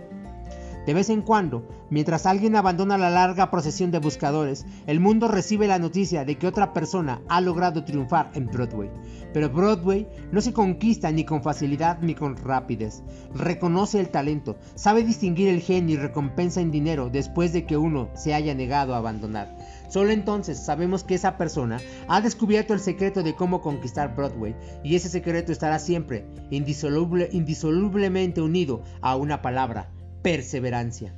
De 0.87 0.93
vez 0.93 1.09
en 1.09 1.21
cuando, 1.21 1.67
mientras 1.89 2.25
alguien 2.25 2.55
abandona 2.55 2.97
la 2.97 3.09
larga 3.09 3.51
procesión 3.51 3.91
de 3.91 3.99
buscadores, 3.99 4.65
el 4.85 5.01
mundo 5.01 5.27
recibe 5.27 5.67
la 5.67 5.79
noticia 5.79 6.23
de 6.23 6.37
que 6.37 6.47
otra 6.47 6.71
persona 6.71 7.19
ha 7.27 7.41
logrado 7.41 7.83
triunfar 7.83 8.31
en 8.35 8.47
Broadway. 8.47 8.89
Pero 9.33 9.49
Broadway 9.49 10.07
no 10.31 10.39
se 10.39 10.53
conquista 10.53 11.11
ni 11.11 11.25
con 11.25 11.43
facilidad 11.43 11.99
ni 11.99 12.15
con 12.15 12.37
rapidez. 12.37 13.03
Reconoce 13.35 13.99
el 13.99 14.07
talento, 14.07 14.55
sabe 14.75 15.03
distinguir 15.03 15.49
el 15.49 15.59
gen 15.59 15.89
y 15.89 15.97
recompensa 15.97 16.61
en 16.61 16.71
dinero 16.71 17.09
después 17.09 17.51
de 17.51 17.65
que 17.65 17.75
uno 17.75 18.07
se 18.15 18.33
haya 18.33 18.55
negado 18.55 18.95
a 18.95 18.99
abandonar. 18.99 19.57
Solo 19.87 20.11
entonces 20.11 20.57
sabemos 20.59 21.03
que 21.03 21.15
esa 21.15 21.37
persona 21.37 21.79
ha 22.07 22.21
descubierto 22.21 22.73
el 22.73 22.79
secreto 22.79 23.23
de 23.23 23.35
cómo 23.35 23.61
conquistar 23.61 24.15
Broadway 24.15 24.55
y 24.83 24.95
ese 24.95 25.09
secreto 25.09 25.51
estará 25.51 25.79
siempre 25.79 26.25
indisolublemente 26.51 28.41
unido 28.41 28.83
a 29.01 29.15
una 29.15 29.41
palabra, 29.41 29.89
perseverancia. 30.21 31.13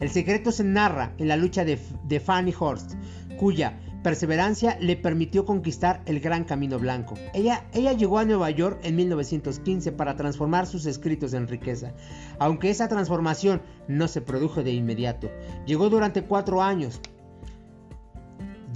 El 0.00 0.10
secreto 0.10 0.52
se 0.52 0.64
narra 0.64 1.12
en 1.18 1.28
la 1.28 1.36
lucha 1.36 1.64
de, 1.64 1.76
Fanny 2.20 2.54
Horst, 2.58 2.94
cuya 3.36 3.80
perseverancia 4.02 4.78
le 4.80 4.96
permitió 4.96 5.44
conquistar 5.44 6.02
el 6.06 6.20
Gran 6.20 6.44
Camino 6.44 6.78
Blanco. 6.78 7.14
Ella, 7.34 7.66
ella 7.72 7.92
llegó 7.92 8.18
a 8.18 8.24
Nueva 8.24 8.50
York 8.50 8.78
en 8.84 8.94
1915 8.94 9.90
para 9.92 10.14
transformar 10.14 10.68
sus 10.68 10.86
escritos 10.86 11.34
en 11.34 11.48
riqueza, 11.48 11.94
aunque 12.38 12.70
esa 12.70 12.88
transformación 12.88 13.60
no 13.88 14.06
se 14.06 14.20
produjo 14.20 14.62
de 14.62 14.72
inmediato. 14.72 15.30
Llegó 15.66 15.90
durante 15.90 16.22
cuatro 16.22 16.62
años, 16.62 17.00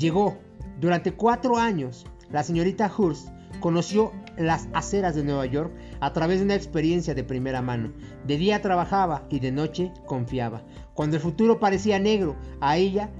Llegó. 0.03 0.37
Durante 0.81 1.13
cuatro 1.13 1.59
años, 1.59 2.05
la 2.29 2.43
señorita 2.43 2.91
Hurst 2.99 3.29
conoció 3.61 4.11
las 4.37 4.69
aceras 4.73 5.15
de 5.15 5.23
Nueva 5.23 5.47
York 5.47 5.73
a 6.01 6.13
través 6.13 6.39
de 6.41 6.45
una 6.45 6.57
experiencia 6.57 7.15
de 7.15 7.23
primera 7.23 7.63
mano. 7.63 7.93
De 8.27 8.37
día 8.37 8.61
trabajaba 8.61 9.23
y 9.31 9.39
de 9.39 9.53
noche 9.53 9.93
confiaba. 10.05 10.65
Cuando 10.95 11.15
el 11.15 11.23
futuro 11.23 11.61
parecía 11.61 12.01
negro, 12.01 12.35
a 12.61 12.79
ella, 12.79 13.11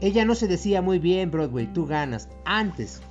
ella 0.00 0.24
no 0.24 0.36
se 0.36 0.46
decía 0.46 0.82
muy 0.82 1.00
bien, 1.00 1.32
Broadway, 1.32 1.66
tú 1.72 1.84
ganas. 1.84 2.28
Antes, 2.44 3.02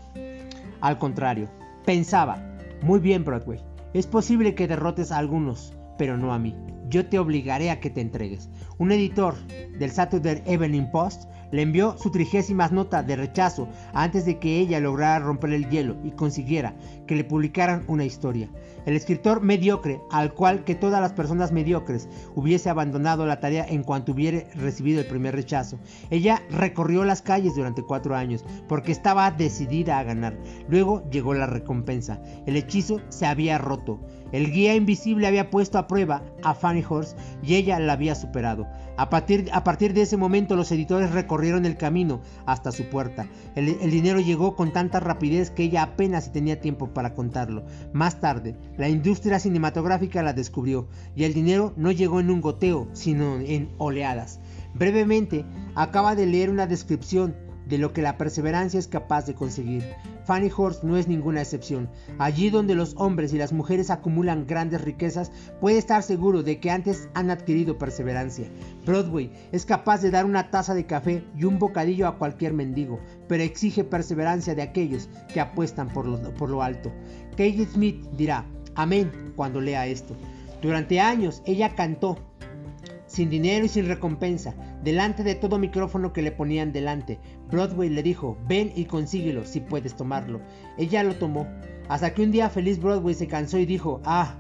al 0.80 0.98
contrario, 0.98 1.50
pensaba, 1.84 2.42
muy 2.82 3.02
bien, 3.02 3.26
Broadway, 3.26 3.60
es 3.94 4.08
posible 4.08 4.56
que 4.56 4.70
derrotes 4.70 5.12
a 5.12 5.18
algunos, 5.18 5.74
pero 5.98 6.16
no 6.16 6.34
a 6.34 6.40
mí. 6.40 6.56
Yo 6.90 7.06
te 7.06 7.20
obligaré 7.20 7.70
a 7.70 7.80
que 7.80 7.92
te 7.92 8.02
entregues. 8.02 8.50
Un 8.80 8.92
editor 8.92 9.36
del 9.78 9.92
Saturday 9.92 10.42
Evening 10.46 10.90
Post 10.92 11.30
le 11.52 11.62
envió 11.62 11.98
su 11.98 12.12
trigésima 12.12 12.68
nota 12.70 13.04
de 13.04 13.16
rechazo 13.16 13.68
antes 13.94 14.26
de 14.26 14.40
que 14.40 14.60
ella 14.60 14.80
lograra 14.80 15.20
romper 15.20 15.54
el 15.54 15.70
hielo 15.70 15.98
y 16.04 16.12
consiguiera 16.12 16.76
que 17.08 17.16
le 17.16 17.24
publicaran 17.24 17.84
una 17.88 18.06
historia. 18.06 18.50
El 18.86 18.96
escritor 18.96 19.42
mediocre, 19.42 20.02
al 20.12 20.34
cual 20.34 20.64
que 20.64 20.76
todas 20.76 21.02
las 21.02 21.14
personas 21.14 21.52
mediocres 21.52 22.08
hubiese 22.36 22.70
abandonado 22.70 23.26
la 23.26 23.40
tarea 23.40 23.66
en 23.68 23.84
cuanto 23.84 24.12
hubiera 24.14 24.44
recibido 24.56 25.02
el 25.02 25.08
primer 25.08 25.36
rechazo. 25.36 25.80
Ella 26.10 26.42
recorrió 26.50 27.04
las 27.04 27.22
calles 27.22 27.56
durante 27.56 27.84
cuatro 27.84 28.16
años 28.16 28.44
porque 28.68 28.92
estaba 28.92 29.30
decidida 29.32 30.00
a 30.00 30.04
ganar. 30.04 30.38
Luego 30.68 31.04
llegó 31.10 31.34
la 31.34 31.46
recompensa. 31.46 32.22
El 32.46 32.56
hechizo 32.56 33.02
se 33.10 33.26
había 33.26 33.58
roto. 33.58 34.00
El 34.32 34.52
guía 34.52 34.76
invisible 34.76 35.28
había 35.28 35.50
puesto 35.50 35.78
a 35.78 35.88
prueba 35.88 36.24
a 36.44 36.54
Fanny 36.54 36.84
Horse 36.88 37.16
y 37.42 37.56
ella 37.56 37.80
la 37.80 37.94
había 37.94 38.16
superado. 38.16 38.68
A 38.98 39.10
partir, 39.10 39.94
de 39.94 40.02
ese 40.02 40.18
momento 40.18 40.56
los 40.56 40.72
editores 40.72 41.12
recorrieron 41.12 41.66
el 41.66 41.78
camino 41.78 42.22
hasta 42.46 42.72
su 42.72 42.90
puerta. 42.90 43.28
El, 43.56 43.70
el 43.82 43.92
dinero 43.92 44.20
llegó 44.20 44.56
con 44.56 44.74
tanta 44.74 45.00
rapidez 45.00 45.52
que 45.52 45.64
ella 45.64 45.84
apenas 45.84 46.32
tenía 46.32 46.60
tiempo 46.60 46.94
para 46.94 47.14
contarlo. 47.14 47.66
Más 47.94 48.20
tarde, 48.20 48.56
la 48.78 48.90
industria 48.90 49.40
cinematográfica 49.40 50.22
la 50.22 50.34
descubrió 50.34 50.88
y 51.16 51.24
el 51.24 51.34
dinero 51.34 51.74
no 51.78 51.92
llegó 51.92 52.20
en 52.20 52.30
un 52.30 52.42
goteo, 52.42 52.90
sino 52.94 53.38
en 53.40 53.70
oleadas. 53.78 54.40
Brevemente, 54.74 55.46
acaba 55.76 56.16
de 56.16 56.26
leer 56.26 56.50
una 56.50 56.68
descripción 56.68 57.36
de 57.70 57.78
lo 57.78 57.94
que 57.94 58.02
la 58.02 58.18
perseverancia 58.18 58.80
es 58.80 58.88
capaz 58.88 59.28
de 59.28 59.36
conseguir. 59.36 59.84
Fanny 60.26 60.50
Horst 60.56 60.84
no 60.84 60.98
es 60.98 61.08
ninguna 61.08 61.42
excepción. 61.42 61.88
Allí 62.18 62.50
donde 62.50 62.76
los 62.76 62.96
hombres 62.98 63.32
y 63.32 63.38
las 63.38 63.54
mujeres 63.54 63.92
acumulan 63.92 64.48
grandes 64.48 64.82
riquezas, 64.82 65.32
puede 65.62 65.78
estar 65.78 66.02
seguro 66.02 66.42
de 66.42 66.60
que 66.60 66.72
antes 66.72 67.08
han 67.14 67.30
adquirido 67.30 67.78
perseverancia. 67.78 68.48
Broadway 68.86 69.32
es 69.52 69.66
capaz 69.66 70.02
de 70.02 70.10
dar 70.10 70.26
una 70.26 70.50
taza 70.50 70.74
de 70.74 70.88
café 70.88 71.24
y 71.38 71.46
un 71.46 71.60
bocadillo 71.60 72.08
a 72.08 72.18
cualquier 72.18 72.54
mendigo, 72.54 73.00
pero 73.28 73.44
exige 73.44 73.84
perseverancia 73.84 74.56
de 74.56 74.64
aquellos 74.64 75.08
que 75.32 75.40
apuestan 75.40 75.90
por 75.90 76.06
lo, 76.06 76.64
alto. 76.64 76.92
Kate 77.32 77.68
Smith 77.72 78.04
dirá, 78.18 78.46
amén, 78.76 79.12
cuando 79.36 79.62
lea 79.62 79.86
esto. 79.86 80.16
Durante 80.62 81.00
años 81.00 81.44
ella 81.46 81.76
cantó, 81.76 82.18
sin 83.06 83.30
dinero 83.30 83.66
y 83.66 83.70
sin 83.70 83.88
recompensa, 83.88 84.54
delante 84.84 85.24
de 85.24 85.36
todo 85.36 85.58
micrófono 85.58 86.14
que 86.14 86.22
le 86.22 86.32
ponían 86.32 86.72
delante. 86.72 87.20
Broadway 87.50 87.90
le 87.90 88.04
dijo, 88.04 88.38
ven 88.48 88.72
y 88.76 88.86
consíguelo 88.86 89.46
si 89.46 89.60
puedes 89.60 89.96
tomarlo. 89.96 90.42
Ella 90.78 91.04
lo 91.04 91.16
tomó, 91.16 91.48
hasta 91.88 92.14
que 92.14 92.24
un 92.24 92.32
día 92.32 92.50
feliz 92.50 92.80
Broadway 92.80 93.16
se 93.16 93.28
cansó 93.28 93.58
y 93.58 93.66
dijo, 93.66 94.02
ah, 94.06 94.36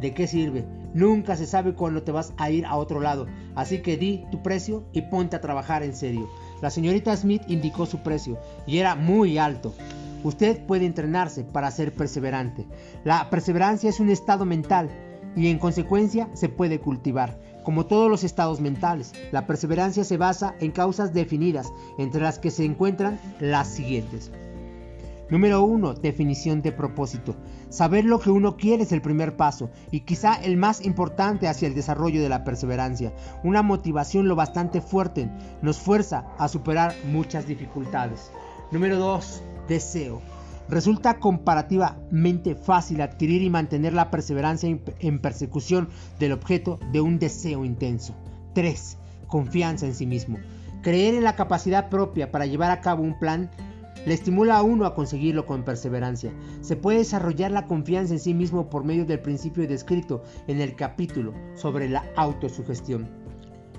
¿de 0.00 0.14
qué 0.14 0.26
sirve? 0.26 0.64
Nunca 0.94 1.36
se 1.36 1.46
sabe 1.46 1.74
cuándo 1.74 2.02
te 2.02 2.12
vas 2.12 2.32
a 2.36 2.50
ir 2.50 2.66
a 2.66 2.76
otro 2.76 3.00
lado, 3.00 3.26
así 3.54 3.82
que 3.82 3.96
di 3.96 4.24
tu 4.30 4.42
precio 4.42 4.84
y 4.92 5.02
ponte 5.02 5.36
a 5.36 5.40
trabajar 5.40 5.82
en 5.82 5.94
serio. 5.94 6.28
La 6.60 6.70
señorita 6.70 7.16
Smith 7.16 7.42
indicó 7.48 7.86
su 7.86 7.98
precio 8.02 8.38
y 8.66 8.78
era 8.78 8.94
muy 8.94 9.38
alto. 9.38 9.74
Usted 10.22 10.64
puede 10.66 10.86
entrenarse 10.86 11.42
para 11.42 11.70
ser 11.70 11.92
perseverante. 11.92 12.66
La 13.04 13.28
perseverancia 13.30 13.90
es 13.90 13.98
un 13.98 14.10
estado 14.10 14.44
mental 14.44 14.90
y 15.34 15.48
en 15.48 15.58
consecuencia 15.58 16.28
se 16.34 16.48
puede 16.48 16.78
cultivar. 16.78 17.38
Como 17.64 17.86
todos 17.86 18.10
los 18.10 18.24
estados 18.24 18.60
mentales, 18.60 19.12
la 19.30 19.46
perseverancia 19.46 20.04
se 20.04 20.16
basa 20.16 20.54
en 20.60 20.72
causas 20.72 21.12
definidas, 21.12 21.72
entre 21.98 22.22
las 22.22 22.38
que 22.38 22.50
se 22.50 22.64
encuentran 22.64 23.20
las 23.40 23.68
siguientes. 23.68 24.32
Número 25.32 25.62
1. 25.62 25.94
Definición 25.94 26.60
de 26.60 26.72
propósito. 26.72 27.36
Saber 27.70 28.04
lo 28.04 28.20
que 28.20 28.30
uno 28.30 28.58
quiere 28.58 28.82
es 28.82 28.92
el 28.92 29.00
primer 29.00 29.34
paso 29.34 29.70
y 29.90 30.00
quizá 30.00 30.34
el 30.34 30.58
más 30.58 30.84
importante 30.84 31.48
hacia 31.48 31.68
el 31.68 31.74
desarrollo 31.74 32.20
de 32.20 32.28
la 32.28 32.44
perseverancia. 32.44 33.14
Una 33.42 33.62
motivación 33.62 34.28
lo 34.28 34.36
bastante 34.36 34.82
fuerte 34.82 35.30
nos 35.62 35.78
fuerza 35.78 36.26
a 36.36 36.48
superar 36.48 36.94
muchas 37.06 37.46
dificultades. 37.46 38.30
Número 38.72 38.98
2. 38.98 39.42
Deseo. 39.68 40.20
Resulta 40.68 41.18
comparativamente 41.18 42.54
fácil 42.54 43.00
adquirir 43.00 43.42
y 43.42 43.50
mantener 43.50 43.92
la 43.92 44.10
perseverancia 44.10 44.68
en 45.00 45.18
persecución 45.18 45.88
del 46.18 46.32
objeto 46.32 46.78
de 46.92 47.00
un 47.00 47.18
deseo 47.18 47.64
intenso. 47.64 48.14
3. 48.54 48.98
Confianza 49.26 49.86
en 49.86 49.94
sí 49.94 50.06
mismo. 50.06 50.38
Creer 50.82 51.14
en 51.14 51.24
la 51.24 51.36
capacidad 51.36 51.88
propia 51.88 52.30
para 52.30 52.46
llevar 52.46 52.70
a 52.70 52.80
cabo 52.80 53.02
un 53.02 53.18
plan 53.18 53.50
le 54.04 54.14
estimula 54.14 54.56
a 54.56 54.62
uno 54.62 54.84
a 54.84 54.94
conseguirlo 54.94 55.46
con 55.46 55.62
perseverancia. 55.62 56.32
Se 56.60 56.76
puede 56.76 56.98
desarrollar 56.98 57.52
la 57.52 57.66
confianza 57.66 58.14
en 58.14 58.20
sí 58.20 58.34
mismo 58.34 58.68
por 58.68 58.84
medio 58.84 59.04
del 59.04 59.20
principio 59.20 59.66
descrito 59.68 60.24
en 60.48 60.60
el 60.60 60.74
capítulo 60.74 61.34
sobre 61.54 61.88
la 61.88 62.04
autosugestión. 62.16 63.08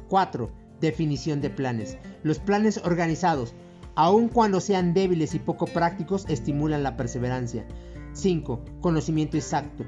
4. 0.07 0.49
Definición 0.79 1.41
de 1.41 1.49
planes. 1.49 1.97
Los 2.23 2.39
planes 2.39 2.79
organizados 2.85 3.53
aun 3.95 4.29
cuando 4.29 4.59
sean 4.59 4.93
débiles 4.93 5.35
y 5.35 5.39
poco 5.39 5.65
prácticos, 5.65 6.25
estimulan 6.27 6.83
la 6.83 6.97
perseverancia. 6.97 7.65
5. 8.13 8.61
Conocimiento 8.81 9.37
exacto. 9.37 9.83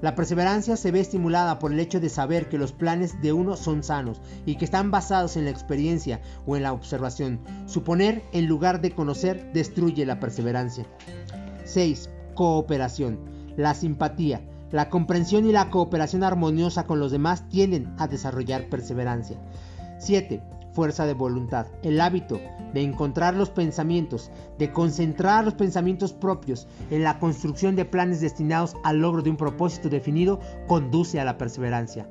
La 0.00 0.16
perseverancia 0.16 0.76
se 0.76 0.90
ve 0.90 0.98
estimulada 0.98 1.60
por 1.60 1.72
el 1.72 1.78
hecho 1.78 2.00
de 2.00 2.08
saber 2.08 2.48
que 2.48 2.58
los 2.58 2.72
planes 2.72 3.22
de 3.22 3.32
uno 3.32 3.56
son 3.56 3.84
sanos 3.84 4.20
y 4.44 4.56
que 4.56 4.64
están 4.64 4.90
basados 4.90 5.36
en 5.36 5.44
la 5.44 5.52
experiencia 5.52 6.20
o 6.44 6.56
en 6.56 6.64
la 6.64 6.72
observación. 6.72 7.40
Suponer 7.66 8.24
en 8.32 8.46
lugar 8.46 8.80
de 8.80 8.90
conocer 8.90 9.52
destruye 9.52 10.04
la 10.04 10.18
perseverancia. 10.18 10.86
6. 11.64 12.10
Cooperación. 12.34 13.20
La 13.56 13.74
simpatía, 13.74 14.42
la 14.72 14.88
comprensión 14.88 15.46
y 15.46 15.52
la 15.52 15.70
cooperación 15.70 16.24
armoniosa 16.24 16.84
con 16.84 16.98
los 16.98 17.12
demás 17.12 17.48
tienden 17.48 17.94
a 17.98 18.08
desarrollar 18.08 18.68
perseverancia. 18.68 19.38
7 20.00 20.42
fuerza 20.72 21.06
de 21.06 21.14
voluntad, 21.14 21.66
el 21.82 22.00
hábito 22.00 22.40
de 22.72 22.82
encontrar 22.82 23.34
los 23.34 23.50
pensamientos, 23.50 24.30
de 24.58 24.72
concentrar 24.72 25.44
los 25.44 25.54
pensamientos 25.54 26.12
propios 26.12 26.66
en 26.90 27.02
la 27.02 27.18
construcción 27.18 27.76
de 27.76 27.84
planes 27.84 28.20
destinados 28.20 28.76
al 28.82 28.98
logro 28.98 29.22
de 29.22 29.30
un 29.30 29.36
propósito 29.36 29.88
definido, 29.88 30.40
conduce 30.66 31.20
a 31.20 31.24
la 31.24 31.38
perseverancia. 31.38 32.08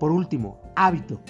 Por 0.00 0.10
último, 0.10 0.58
hábito. 0.74 1.20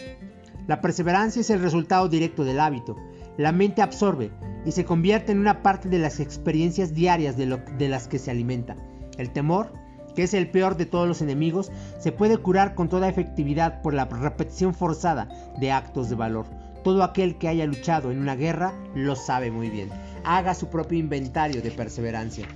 La 0.67 0.81
perseverancia 0.81 1.41
es 1.41 1.51
el 1.51 1.61
resultado 1.61 2.09
directo 2.09 2.45
del 2.45 2.61
hábito. 2.61 2.97
La 3.37 3.53
mente 3.53 3.83
absorbe 3.83 4.31
y 4.65 4.73
se 4.73 4.85
convierte 4.85 5.33
en 5.33 5.39
una 5.39 5.63
parte 5.63 5.89
de 5.89 5.99
las 5.99 6.21
experiencias 6.21 6.95
diarias 6.95 7.37
de, 7.37 7.61
de 7.79 7.89
las 7.89 8.09
que 8.09 8.19
se 8.19 8.31
alimenta. 8.31 8.77
El 9.19 9.31
temor 9.31 9.73
que 10.15 10.25
es 10.25 10.35
el 10.35 10.51
peor 10.51 10.77
de 10.77 10.87
todos 10.87 11.09
los 11.09 11.23
enemigos, 11.23 11.71
se 11.99 12.13
puede 12.13 12.37
curar 12.39 12.75
con 12.75 12.89
toda 12.89 13.09
efectividad 13.09 13.83
por 13.83 13.95
la 13.95 14.05
repetición 14.05 14.75
forzada 14.75 15.29
de 15.59 15.73
actos 15.73 16.09
de 16.09 16.17
valor. 16.17 16.47
Todo 16.83 17.05
aquel 17.05 17.37
que 17.37 17.49
haya 17.49 17.67
luchado 17.67 18.11
en 18.11 18.19
una 18.19 18.37
guerra 18.37 18.73
lo 18.95 19.15
sabe 19.17 19.51
muy 19.51 19.71
bien. 19.71 19.91
Haga 20.25 20.55
su 20.55 20.69
propio 20.69 20.99
inventario 20.99 21.63
de 21.63 21.71
perseverancia. 21.71 22.47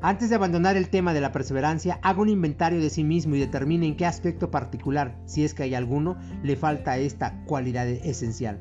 Antes 0.00 0.30
de 0.30 0.36
abandonar 0.36 0.76
el 0.76 0.90
tema 0.90 1.12
de 1.12 1.20
la 1.20 1.32
perseverancia, 1.32 1.98
haga 2.02 2.20
un 2.20 2.28
inventario 2.28 2.80
de 2.80 2.88
sí 2.88 3.02
mismo 3.02 3.34
y 3.34 3.40
determine 3.40 3.86
en 3.86 3.96
qué 3.96 4.06
aspecto 4.06 4.48
particular, 4.48 5.16
si 5.26 5.44
es 5.44 5.54
que 5.54 5.64
hay 5.64 5.74
alguno, 5.74 6.16
le 6.44 6.54
falta 6.54 6.98
esta 6.98 7.42
cualidad 7.46 7.88
esencial. 7.88 8.60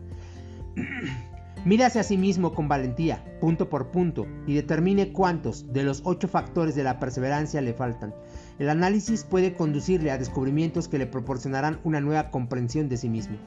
Mírase 1.66 2.00
a 2.00 2.04
sí 2.04 2.18
mismo 2.18 2.54
con 2.56 2.68
valentía, 2.68 3.24
punto 3.40 3.70
por 3.70 3.92
punto, 3.92 4.26
y 4.48 4.56
determine 4.56 5.12
cuántos 5.12 5.72
de 5.74 5.84
los 5.84 6.02
ocho 6.06 6.28
factores 6.28 6.76
de 6.76 6.84
la 6.84 6.98
perseverancia 6.98 7.62
le 7.62 7.74
faltan. 7.74 8.16
El 8.58 8.70
análisis 8.70 9.24
puede 9.24 9.54
conducirle 9.54 10.10
a 10.10 10.18
descubrimientos 10.18 10.88
que 10.88 10.98
le 10.98 11.06
proporcionarán 11.06 11.80
una 11.84 12.02
nueva 12.02 12.32
comprensión 12.32 12.90
de 12.90 12.98
sí 12.98 13.10
mismo. 13.10 13.38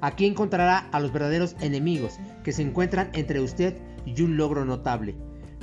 Aquí 0.00 0.26
encontrará 0.26 0.88
a 0.92 1.00
los 1.00 1.12
verdaderos 1.12 1.56
enemigos 1.60 2.18
que 2.44 2.52
se 2.52 2.62
encuentran 2.62 3.10
entre 3.14 3.40
usted 3.40 3.76
y 4.06 4.22
un 4.22 4.36
logro 4.36 4.64
notable. 4.64 5.16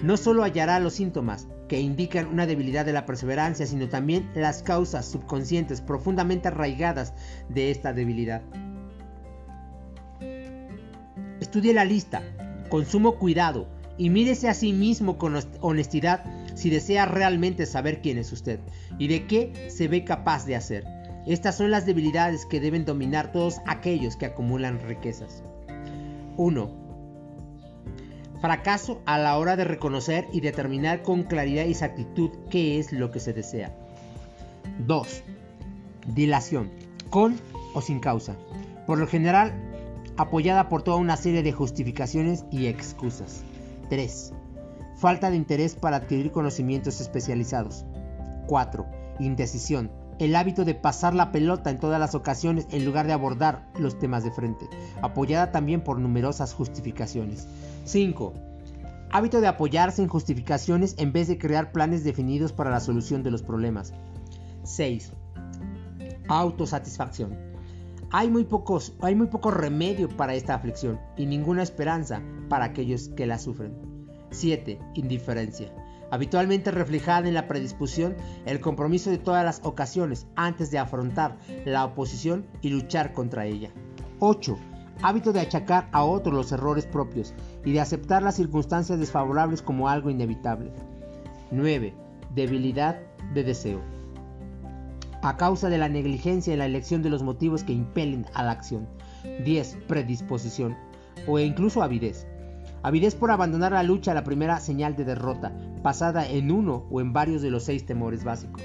No 0.03 0.17
solo 0.17 0.43
hallará 0.43 0.79
los 0.79 0.93
síntomas 0.93 1.47
que 1.69 1.79
indican 1.79 2.27
una 2.27 2.45
debilidad 2.45 2.85
de 2.85 2.93
la 2.93 3.05
perseverancia, 3.05 3.65
sino 3.65 3.87
también 3.87 4.29
las 4.35 4.61
causas 4.61 5.05
subconscientes 5.05 5.81
profundamente 5.81 6.49
arraigadas 6.49 7.13
de 7.49 7.71
esta 7.71 7.93
debilidad. 7.93 8.41
Estudie 11.39 11.73
la 11.73 11.85
lista 11.85 12.21
con 12.69 12.85
sumo 12.85 13.15
cuidado 13.15 13.67
y 13.97 14.09
mírese 14.09 14.49
a 14.49 14.53
sí 14.53 14.73
mismo 14.73 15.17
con 15.17 15.39
honestidad 15.61 16.23
si 16.55 16.69
desea 16.69 17.05
realmente 17.05 17.65
saber 17.65 18.01
quién 18.01 18.17
es 18.17 18.31
usted 18.31 18.59
y 18.97 19.07
de 19.07 19.27
qué 19.27 19.69
se 19.69 19.87
ve 19.87 20.03
capaz 20.03 20.45
de 20.45 20.55
hacer. 20.55 20.94
Estas 21.25 21.57
son 21.57 21.71
las 21.71 21.85
debilidades 21.85 22.45
que 22.45 22.59
deben 22.59 22.85
dominar 22.85 23.31
todos 23.31 23.59
aquellos 23.65 24.15
que 24.15 24.27
acumulan 24.27 24.79
riquezas. 24.79 25.43
1. 26.37 26.69
Fracaso 28.41 29.01
a 29.05 29.17
la 29.17 29.37
hora 29.37 29.55
de 29.55 29.63
reconocer 29.63 30.27
y 30.31 30.41
determinar 30.41 31.01
con 31.01 31.23
claridad 31.23 31.65
y 31.65 31.71
exactitud 31.71 32.29
qué 32.51 32.77
es 32.79 32.91
lo 32.91 33.09
que 33.09 33.19
se 33.19 33.33
desea. 33.33 33.75
2. 34.85 35.23
Dilación, 36.13 36.69
con 37.09 37.39
o 37.73 37.81
sin 37.81 37.99
causa. 37.99 38.35
Por 38.85 38.99
lo 38.99 39.07
general, 39.07 39.51
apoyada 40.17 40.69
por 40.69 40.83
toda 40.83 40.97
una 40.97 41.17
serie 41.17 41.41
de 41.41 41.51
justificaciones 41.51 42.45
y 42.51 42.67
excusas. 42.67 43.41
3. 43.89 44.31
Falta 44.97 45.31
de 45.31 45.37
interés 45.37 45.75
para 45.75 45.97
adquirir 45.97 46.31
conocimientos 46.31 47.01
especializados. 47.01 47.83
4. 48.47 48.85
Indecisión, 49.19 49.89
el 50.19 50.35
hábito 50.35 50.63
de 50.63 50.75
pasar 50.75 51.13
la 51.13 51.31
pelota 51.31 51.69
en 51.69 51.79
todas 51.79 51.99
las 51.99 52.15
ocasiones 52.15 52.67
en 52.71 52.85
lugar 52.85 53.07
de 53.07 53.13
abordar 53.13 53.67
los 53.77 53.99
temas 53.99 54.23
de 54.23 54.31
frente, 54.31 54.67
apoyada 55.01 55.51
también 55.51 55.81
por 55.81 55.99
numerosas 55.99 56.53
justificaciones. 56.53 57.47
5. 57.85 58.33
Hábito 59.11 59.41
de 59.41 59.47
apoyarse 59.47 60.01
en 60.01 60.07
justificaciones 60.07 60.95
en 60.97 61.11
vez 61.11 61.27
de 61.27 61.37
crear 61.37 61.71
planes 61.71 62.03
definidos 62.03 62.53
para 62.53 62.71
la 62.71 62.79
solución 62.79 63.23
de 63.23 63.31
los 63.31 63.43
problemas. 63.43 63.93
6. 64.63 65.11
Autosatisfacción. 66.27 67.37
Hay 68.11 68.29
muy, 68.29 68.45
pocos, 68.45 68.93
hay 69.01 69.15
muy 69.15 69.27
poco 69.27 69.51
remedio 69.51 70.07
para 70.09 70.35
esta 70.35 70.55
aflicción 70.55 70.99
y 71.17 71.25
ninguna 71.25 71.63
esperanza 71.63 72.21
para 72.49 72.65
aquellos 72.65 73.09
que 73.09 73.25
la 73.25 73.37
sufren. 73.37 73.73
7. 74.31 74.79
Indiferencia 74.95 75.71
habitualmente 76.11 76.71
reflejada 76.71 77.27
en 77.27 77.33
la 77.33 77.47
predisposición, 77.47 78.15
el 78.45 78.59
compromiso 78.59 79.09
de 79.09 79.17
todas 79.17 79.43
las 79.43 79.61
ocasiones 79.63 80.27
antes 80.35 80.71
de 80.71 80.79
afrontar 80.79 81.37
la 81.65 81.85
oposición 81.85 82.45
y 82.61 82.69
luchar 82.69 83.13
contra 83.13 83.45
ella. 83.45 83.69
8. 84.19 84.57
Hábito 85.01 85.33
de 85.33 85.41
achacar 85.41 85.89
a 85.91 86.03
otros 86.03 86.33
los 86.33 86.51
errores 86.51 86.85
propios 86.85 87.33
y 87.65 87.73
de 87.73 87.81
aceptar 87.81 88.23
las 88.23 88.35
circunstancias 88.35 88.99
desfavorables 88.99 89.61
como 89.61 89.89
algo 89.89 90.09
inevitable. 90.09 90.71
9. 91.51 91.93
Debilidad 92.33 92.99
de 93.33 93.43
deseo. 93.43 93.81
A 95.21 95.37
causa 95.37 95.69
de 95.69 95.77
la 95.77 95.89
negligencia 95.89 96.53
en 96.53 96.59
la 96.59 96.65
elección 96.65 97.01
de 97.01 97.09
los 97.09 97.23
motivos 97.23 97.63
que 97.63 97.73
impelen 97.73 98.25
a 98.33 98.43
la 98.43 98.51
acción. 98.51 98.87
10. 99.43 99.79
Predisposición 99.87 100.77
o 101.27 101.39
incluso 101.39 101.81
avidez. 101.81 102.27
Avidez 102.85 103.15
por 103.15 103.31
abandonar 103.31 103.71
la 103.71 103.81
lucha 103.81 104.13
la 104.13 104.23
primera 104.23 104.59
señal 104.59 104.95
de 104.95 105.05
derrota, 105.05 105.51
basada 105.81 106.29
en 106.29 106.51
uno 106.51 106.85
o 106.91 107.01
en 107.01 107.13
varios 107.13 107.41
de 107.41 107.49
los 107.49 107.63
seis 107.63 107.83
temores 107.83 108.23
básicos. 108.23 108.61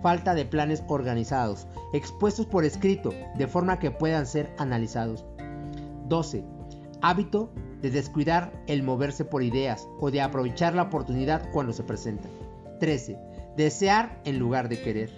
Falta 0.00 0.32
de 0.32 0.46
planes 0.46 0.82
organizados, 0.88 1.66
expuestos 1.92 2.46
por 2.46 2.64
escrito, 2.64 3.12
de 3.36 3.46
forma 3.46 3.78
que 3.78 3.90
puedan 3.90 4.24
ser 4.24 4.54
analizados. 4.56 5.26
12. 6.08 6.42
Hábito 7.02 7.52
de 7.82 7.90
descuidar 7.90 8.54
el 8.68 8.82
moverse 8.82 9.26
por 9.26 9.42
ideas 9.42 9.86
o 10.00 10.10
de 10.10 10.22
aprovechar 10.22 10.74
la 10.74 10.84
oportunidad 10.84 11.46
cuando 11.52 11.74
se 11.74 11.82
presenta. 11.82 12.30
13. 12.80 13.18
Desear 13.58 14.18
en 14.24 14.38
lugar 14.38 14.70
de 14.70 14.80
querer. 14.80 15.10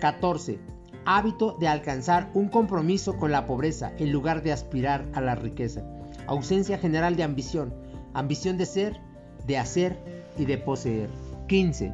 14. 0.00 0.58
Hábito 1.04 1.58
de 1.60 1.68
alcanzar 1.68 2.30
un 2.32 2.48
compromiso 2.48 3.18
con 3.18 3.30
la 3.30 3.44
pobreza 3.44 3.92
en 3.98 4.12
lugar 4.12 4.42
de 4.42 4.52
aspirar 4.52 5.04
a 5.12 5.20
la 5.20 5.34
riqueza 5.34 5.84
ausencia 6.26 6.78
general 6.78 7.16
de 7.16 7.22
ambición, 7.22 7.74
ambición 8.12 8.58
de 8.58 8.66
ser, 8.66 9.00
de 9.46 9.58
hacer 9.58 9.98
y 10.38 10.44
de 10.44 10.58
poseer. 10.58 11.10
15. 11.48 11.92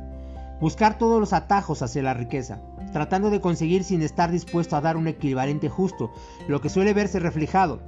Buscar 0.61 0.99
todos 0.99 1.19
los 1.19 1.33
atajos 1.33 1.83
hacia 1.83 2.03
la 2.03 2.15
riqueza, 2.15 2.61
tratando 2.93 3.31
de 3.31 3.41
conseguir 3.41 3.83
sin 3.85 4.03
estar 4.03 4.31
dispuesto 4.31 4.77
a 4.77 4.81
dar 4.81 4.97
un 4.97 5.09
equivalente 5.09 5.69
justo, 5.69 6.13
lo 6.49 6.61
que 6.61 6.69
suele 6.69 6.93
verse 6.93 7.19
reflejado 7.19 7.81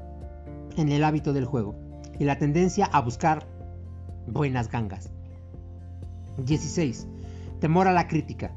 en 0.76 0.90
el 0.90 1.04
hábito 1.04 1.32
del 1.32 1.44
juego 1.44 1.74
y 2.18 2.24
la 2.24 2.38
tendencia 2.38 2.86
a 2.86 3.00
buscar 3.00 3.46
buenas 4.26 4.70
gangas. 4.70 5.10
16. 6.38 7.06
Temor 7.60 7.88
a 7.88 7.92
la 7.92 8.08
crítica. 8.08 8.52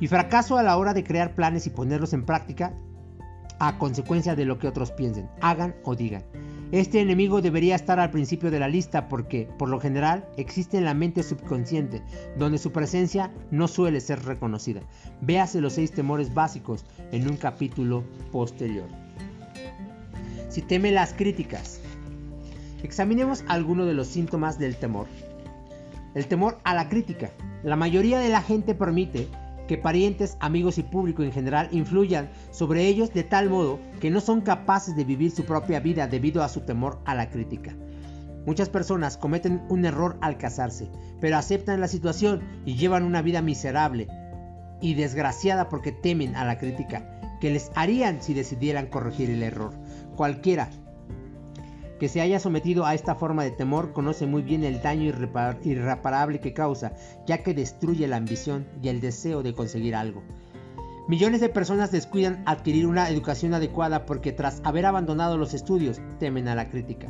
Y 0.00 0.08
fracaso 0.08 0.58
a 0.58 0.62
la 0.62 0.76
hora 0.76 0.94
de 0.94 1.04
crear 1.04 1.34
planes 1.34 1.66
y 1.66 1.70
ponerlos 1.70 2.12
en 2.12 2.24
práctica 2.24 2.74
a 3.58 3.78
consecuencia 3.78 4.34
de 4.34 4.44
lo 4.44 4.58
que 4.58 4.66
otros 4.66 4.90
piensen, 4.90 5.28
hagan 5.40 5.76
o 5.84 5.94
digan. 5.94 6.24
Este 6.72 7.02
enemigo 7.02 7.42
debería 7.42 7.74
estar 7.74 8.00
al 8.00 8.10
principio 8.10 8.50
de 8.50 8.58
la 8.58 8.66
lista 8.66 9.06
porque, 9.06 9.46
por 9.58 9.68
lo 9.68 9.78
general, 9.78 10.26
existe 10.38 10.78
en 10.78 10.86
la 10.86 10.94
mente 10.94 11.22
subconsciente, 11.22 12.00
donde 12.38 12.56
su 12.56 12.72
presencia 12.72 13.30
no 13.50 13.68
suele 13.68 14.00
ser 14.00 14.24
reconocida. 14.24 14.80
Véase 15.20 15.60
los 15.60 15.74
seis 15.74 15.92
temores 15.92 16.32
básicos 16.32 16.86
en 17.10 17.28
un 17.28 17.36
capítulo 17.36 18.04
posterior. 18.32 18.88
Si 20.48 20.62
teme 20.62 20.92
las 20.92 21.12
críticas, 21.12 21.78
examinemos 22.82 23.44
algunos 23.48 23.86
de 23.86 23.92
los 23.92 24.06
síntomas 24.06 24.58
del 24.58 24.76
temor. 24.76 25.08
El 26.14 26.26
temor 26.26 26.58
a 26.64 26.74
la 26.74 26.88
crítica. 26.88 27.32
La 27.62 27.76
mayoría 27.76 28.18
de 28.18 28.30
la 28.30 28.40
gente 28.40 28.74
permite 28.74 29.28
que 29.72 29.78
parientes, 29.78 30.36
amigos 30.38 30.76
y 30.76 30.82
público 30.82 31.22
en 31.22 31.32
general 31.32 31.70
influyan 31.72 32.28
sobre 32.50 32.86
ellos 32.88 33.14
de 33.14 33.22
tal 33.22 33.48
modo 33.48 33.80
que 34.02 34.10
no 34.10 34.20
son 34.20 34.42
capaces 34.42 34.94
de 34.94 35.04
vivir 35.04 35.30
su 35.30 35.46
propia 35.46 35.80
vida 35.80 36.06
debido 36.06 36.42
a 36.42 36.50
su 36.50 36.60
temor 36.60 37.00
a 37.06 37.14
la 37.14 37.30
crítica. 37.30 37.74
Muchas 38.44 38.68
personas 38.68 39.16
cometen 39.16 39.62
un 39.70 39.86
error 39.86 40.18
al 40.20 40.36
casarse, 40.36 40.90
pero 41.22 41.38
aceptan 41.38 41.80
la 41.80 41.88
situación 41.88 42.42
y 42.66 42.74
llevan 42.74 43.02
una 43.02 43.22
vida 43.22 43.40
miserable 43.40 44.08
y 44.82 44.92
desgraciada 44.92 45.70
porque 45.70 45.90
temen 45.90 46.36
a 46.36 46.44
la 46.44 46.58
crítica 46.58 47.18
que 47.40 47.50
les 47.50 47.72
harían 47.74 48.20
si 48.20 48.34
decidieran 48.34 48.88
corregir 48.88 49.30
el 49.30 49.42
error. 49.42 49.72
Cualquiera 50.16 50.68
que 52.02 52.08
se 52.08 52.20
haya 52.20 52.40
sometido 52.40 52.84
a 52.84 52.96
esta 52.96 53.14
forma 53.14 53.44
de 53.44 53.52
temor 53.52 53.92
conoce 53.92 54.26
muy 54.26 54.42
bien 54.42 54.64
el 54.64 54.82
daño 54.82 55.04
irreparable 55.62 56.40
que 56.40 56.52
causa, 56.52 56.94
ya 57.28 57.44
que 57.44 57.54
destruye 57.54 58.08
la 58.08 58.16
ambición 58.16 58.66
y 58.82 58.88
el 58.88 59.00
deseo 59.00 59.44
de 59.44 59.54
conseguir 59.54 59.94
algo. 59.94 60.20
Millones 61.06 61.40
de 61.40 61.48
personas 61.48 61.92
descuidan 61.92 62.42
adquirir 62.44 62.88
una 62.88 63.08
educación 63.08 63.54
adecuada 63.54 64.04
porque 64.04 64.32
tras 64.32 64.60
haber 64.64 64.84
abandonado 64.84 65.38
los 65.38 65.54
estudios 65.54 66.00
temen 66.18 66.48
a 66.48 66.56
la 66.56 66.68
crítica. 66.70 67.06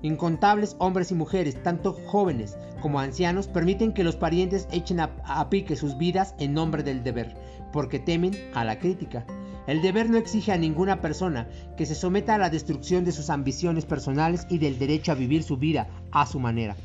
Incontables 0.00 0.76
hombres 0.78 1.10
y 1.10 1.14
mujeres, 1.14 1.62
tanto 1.62 1.92
jóvenes 2.06 2.56
como 2.80 3.00
ancianos, 3.00 3.48
permiten 3.48 3.92
que 3.92 4.02
los 4.02 4.16
parientes 4.16 4.66
echen 4.72 5.00
a, 5.00 5.50
pique 5.50 5.76
sus 5.76 5.98
vidas 5.98 6.34
en 6.38 6.54
nombre 6.54 6.82
del 6.82 7.04
deber, 7.04 7.36
porque 7.70 7.98
temen 7.98 8.32
a 8.54 8.64
la 8.64 8.78
crítica. 8.78 9.26
El 9.66 9.80
deber 9.80 10.10
no 10.10 10.16
exige 10.16 10.52
a 10.52 10.58
ninguna 10.58 11.00
persona 11.00 11.48
que 11.76 11.86
se 11.86 11.94
someta 11.94 12.34
a 12.34 12.38
la 12.38 12.50
destrucción 12.50 13.04
de 13.04 13.12
sus 13.12 13.30
ambiciones 13.30 13.84
personales 13.84 14.46
y 14.50 14.58
del 14.58 14.78
derecho 14.78 15.12
a 15.12 15.16
vivir 15.16 15.44
su 15.44 15.56
vida 15.56 15.88
a 16.10 16.26
su 16.26 16.40
manera. 16.40 16.76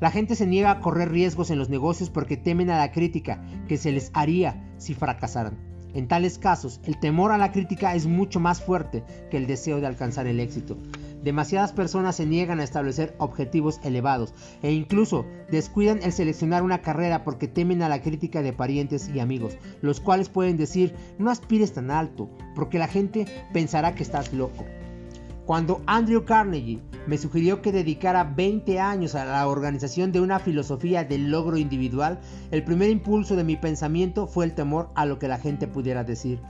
La 0.00 0.10
gente 0.10 0.34
se 0.34 0.46
niega 0.46 0.70
a 0.70 0.80
correr 0.80 1.10
riesgos 1.10 1.50
en 1.50 1.58
los 1.58 1.68
negocios 1.68 2.08
porque 2.08 2.38
temen 2.38 2.70
a 2.70 2.78
la 2.78 2.90
crítica 2.90 3.44
que 3.68 3.76
se 3.76 3.92
les 3.92 4.10
haría 4.14 4.72
si 4.78 4.94
fracasaran. 4.94 5.58
En 5.92 6.08
tales 6.08 6.38
casos, 6.38 6.80
el 6.84 6.98
temor 6.98 7.32
a 7.32 7.38
la 7.38 7.52
crítica 7.52 7.94
es 7.94 8.06
mucho 8.06 8.40
más 8.40 8.62
fuerte 8.62 9.04
que 9.30 9.36
el 9.36 9.46
deseo 9.46 9.80
de 9.80 9.86
alcanzar 9.86 10.26
el 10.26 10.40
éxito. 10.40 10.78
Demasiadas 11.22 11.72
personas 11.72 12.16
se 12.16 12.24
niegan 12.24 12.60
a 12.60 12.64
establecer 12.64 13.14
objetivos 13.18 13.80
elevados 13.84 14.32
e 14.62 14.72
incluso 14.72 15.26
descuidan 15.50 16.02
el 16.02 16.12
seleccionar 16.12 16.62
una 16.62 16.80
carrera 16.80 17.24
porque 17.24 17.48
temen 17.48 17.82
a 17.82 17.88
la 17.88 18.00
crítica 18.00 18.42
de 18.42 18.52
parientes 18.52 19.08
y 19.08 19.20
amigos, 19.20 19.56
los 19.82 20.00
cuales 20.00 20.28
pueden 20.30 20.56
decir 20.56 20.94
no 21.18 21.30
aspires 21.30 21.72
tan 21.72 21.90
alto 21.90 22.30
porque 22.54 22.78
la 22.78 22.88
gente 22.88 23.26
pensará 23.52 23.94
que 23.94 24.02
estás 24.02 24.32
loco. 24.32 24.64
Cuando 25.44 25.82
Andrew 25.86 26.24
Carnegie 26.24 26.80
me 27.06 27.18
sugirió 27.18 27.60
que 27.60 27.72
dedicara 27.72 28.22
20 28.22 28.78
años 28.78 29.14
a 29.14 29.24
la 29.24 29.48
organización 29.48 30.12
de 30.12 30.20
una 30.20 30.38
filosofía 30.38 31.02
del 31.02 31.30
logro 31.30 31.56
individual, 31.56 32.20
el 32.50 32.62
primer 32.62 32.88
impulso 32.88 33.34
de 33.34 33.42
mi 33.42 33.56
pensamiento 33.56 34.26
fue 34.26 34.44
el 34.44 34.54
temor 34.54 34.90
a 34.94 35.06
lo 35.06 35.18
que 35.18 35.26
la 35.28 35.38
gente 35.38 35.66
pudiera 35.66 36.04
decir. 36.04 36.40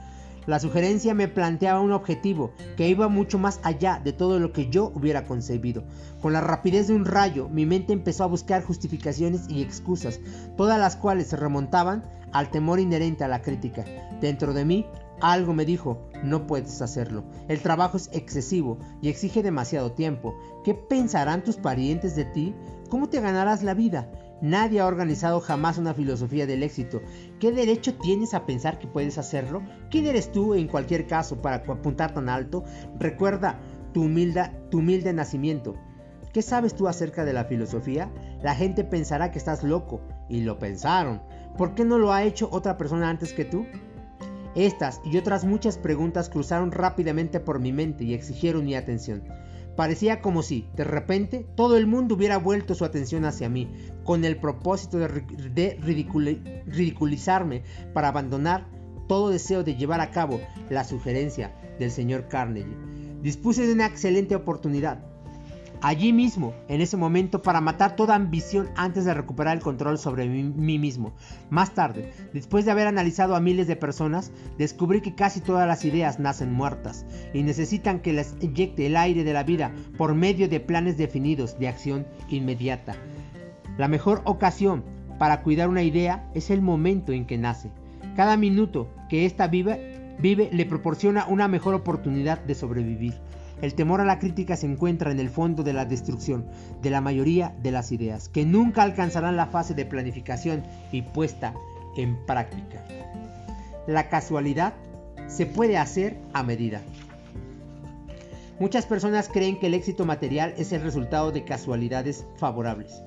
La 0.47 0.59
sugerencia 0.59 1.13
me 1.13 1.27
planteaba 1.27 1.81
un 1.81 1.91
objetivo 1.91 2.51
que 2.75 2.89
iba 2.89 3.07
mucho 3.07 3.37
más 3.37 3.59
allá 3.63 4.01
de 4.03 4.11
todo 4.11 4.39
lo 4.39 4.51
que 4.51 4.69
yo 4.69 4.91
hubiera 4.95 5.25
concebido. 5.25 5.83
Con 6.19 6.33
la 6.33 6.41
rapidez 6.41 6.87
de 6.87 6.95
un 6.95 7.05
rayo, 7.05 7.47
mi 7.49 7.67
mente 7.67 7.93
empezó 7.93 8.23
a 8.23 8.27
buscar 8.27 8.63
justificaciones 8.63 9.47
y 9.49 9.61
excusas, 9.61 10.19
todas 10.57 10.79
las 10.79 10.95
cuales 10.95 11.27
se 11.27 11.35
remontaban 11.35 12.03
al 12.33 12.49
temor 12.49 12.79
inherente 12.79 13.23
a 13.23 13.27
la 13.27 13.41
crítica. 13.43 13.85
Dentro 14.19 14.53
de 14.53 14.65
mí, 14.65 14.87
algo 15.21 15.53
me 15.53 15.65
dijo, 15.65 16.09
no 16.23 16.47
puedes 16.47 16.81
hacerlo. 16.81 17.23
El 17.47 17.61
trabajo 17.61 17.97
es 17.97 18.09
excesivo 18.11 18.79
y 19.01 19.09
exige 19.09 19.43
demasiado 19.43 19.91
tiempo. 19.91 20.35
¿Qué 20.63 20.73
pensarán 20.73 21.43
tus 21.43 21.57
parientes 21.57 22.15
de 22.15 22.25
ti? 22.25 22.55
¿Cómo 22.89 23.09
te 23.09 23.21
ganarás 23.21 23.61
la 23.61 23.75
vida? 23.75 24.09
Nadie 24.41 24.79
ha 24.79 24.87
organizado 24.87 25.39
jamás 25.39 25.77
una 25.77 25.93
filosofía 25.93 26.47
del 26.47 26.63
éxito. 26.63 27.01
¿Qué 27.39 27.51
derecho 27.51 27.93
tienes 27.95 28.33
a 28.33 28.45
pensar 28.47 28.79
que 28.79 28.87
puedes 28.87 29.19
hacerlo? 29.19 29.61
¿Quién 29.91 30.07
eres 30.07 30.31
tú 30.31 30.55
en 30.55 30.67
cualquier 30.67 31.05
caso 31.05 31.41
para 31.41 31.57
apuntar 31.57 32.13
tan 32.13 32.27
alto? 32.27 32.63
Recuerda 32.97 33.59
tu, 33.93 34.09
tu 34.71 34.79
humilde 34.79 35.13
nacimiento. 35.13 35.75
¿Qué 36.33 36.41
sabes 36.41 36.75
tú 36.75 36.87
acerca 36.87 37.23
de 37.23 37.33
la 37.33 37.45
filosofía? 37.45 38.09
La 38.41 38.55
gente 38.55 38.83
pensará 38.83 39.31
que 39.31 39.37
estás 39.37 39.63
loco. 39.63 40.01
Y 40.27 40.41
lo 40.41 40.57
pensaron. 40.57 41.21
¿Por 41.57 41.75
qué 41.75 41.85
no 41.85 41.99
lo 41.99 42.11
ha 42.11 42.23
hecho 42.23 42.49
otra 42.51 42.77
persona 42.77 43.09
antes 43.09 43.33
que 43.33 43.45
tú? 43.45 43.65
Estas 44.55 45.01
y 45.05 45.17
otras 45.17 45.45
muchas 45.45 45.77
preguntas 45.77 46.29
cruzaron 46.29 46.71
rápidamente 46.71 47.39
por 47.39 47.59
mi 47.59 47.71
mente 47.71 48.05
y 48.05 48.13
exigieron 48.13 48.65
mi 48.65 48.75
atención. 48.75 49.23
Parecía 49.75 50.21
como 50.21 50.43
si, 50.43 50.67
de 50.75 50.83
repente, 50.83 51.45
todo 51.55 51.77
el 51.77 51.87
mundo 51.87 52.15
hubiera 52.15 52.37
vuelto 52.37 52.75
su 52.75 52.85
atención 52.85 53.25
hacia 53.25 53.49
mí, 53.49 53.71
con 54.03 54.25
el 54.25 54.37
propósito 54.37 54.97
de, 54.97 55.79
ridiculizarme 56.65 57.63
para 57.93 58.09
abandonar 58.09 58.67
todo 59.07 59.29
deseo 59.29 59.63
de 59.63 59.75
llevar 59.75 60.01
a 60.01 60.11
cabo 60.11 60.39
la 60.69 60.83
sugerencia 60.83 61.55
del 61.79 61.91
señor 61.91 62.27
Carnegie. 62.27 62.77
Dispuse 63.21 63.65
de 63.67 63.73
una 63.73 63.85
excelente 63.85 64.35
oportunidad 64.35 65.10
allí 65.81 66.13
mismo, 66.13 66.53
en 66.67 66.81
ese 66.81 66.97
momento, 66.97 67.41
para 67.41 67.61
matar 67.61 67.95
toda 67.95 68.15
ambición 68.15 68.69
antes 68.75 69.05
de 69.05 69.13
recuperar 69.13 69.57
el 69.57 69.63
control 69.63 69.97
sobre 69.97 70.27
mí, 70.27 70.79
mismo. 70.79 71.13
Más 71.49 71.73
tarde, 71.73 72.11
después 72.33 72.65
de 72.65 72.71
haber 72.71 72.87
analizado 72.87 73.35
a 73.35 73.41
miles 73.41 73.67
de 73.67 73.75
personas, 73.75 74.31
descubrí 74.57 75.01
que 75.01 75.15
casi 75.15 75.41
todas 75.41 75.67
las 75.67 75.83
ideas 75.85 76.19
nacen 76.19 76.53
muertas 76.53 77.05
y 77.33 77.43
necesitan 77.43 77.99
que 77.99 78.13
les 78.13 78.35
inyecte 78.41 78.85
el 78.85 78.97
aire 78.97 79.23
de 79.23 79.33
la 79.33 79.43
vida 79.43 79.71
por 79.97 80.15
medio 80.15 80.47
de 80.47 80.59
planes 80.59 80.97
definidos 80.97 81.57
de 81.59 81.67
acción 81.67 82.07
inmediata. 82.29 82.95
La 83.77 83.87
mejor 83.87 84.21
ocasión 84.25 84.83
para 85.17 85.43
cuidar 85.43 85.69
una 85.69 85.83
idea 85.83 86.29
es 86.33 86.49
el 86.49 86.61
momento 86.61 87.11
en 87.11 87.25
que 87.25 87.37
nace. 87.37 87.71
Cada 88.15 88.37
minuto 88.37 88.89
que 89.09 89.25
ésta 89.25 89.47
vive, 89.47 90.15
vive 90.19 90.49
le 90.51 90.65
proporciona 90.65 91.25
una 91.27 91.47
mejor 91.47 91.73
oportunidad 91.73 92.39
de 92.39 92.55
sobrevivir. 92.55 93.13
El 93.61 93.75
temor 93.75 94.01
a 94.01 94.05
la 94.05 94.17
crítica 94.17 94.55
se 94.55 94.65
encuentra 94.65 95.11
en 95.11 95.19
el 95.19 95.29
fondo 95.29 95.63
de 95.63 95.73
la 95.73 95.85
destrucción 95.85 96.45
de 96.81 96.89
la 96.89 96.99
mayoría 96.99 97.53
de 97.61 97.71
las 97.71 97.91
ideas, 97.91 98.27
que 98.27 98.43
nunca 98.43 98.81
alcanzarán 98.81 99.37
la 99.37 99.47
fase 99.47 99.75
de 99.75 99.85
planificación 99.85 100.63
y 100.91 101.03
puesta 101.03 101.53
en 101.95 102.17
práctica. 102.25 102.83
La 103.87 104.09
casualidad 104.09 104.73
se 105.27 105.45
puede 105.45 105.77
hacer 105.77 106.17
a 106.33 106.41
medida. 106.43 106.81
Muchas 108.59 108.85
personas 108.85 109.27
creen 109.27 109.59
que 109.59 109.67
el 109.67 109.73
éxito 109.73 110.05
material 110.05 110.53
es 110.57 110.71
el 110.71 110.81
resultado 110.81 111.31
de 111.31 111.43
casualidades 111.43 112.25
favorables. 112.37 113.01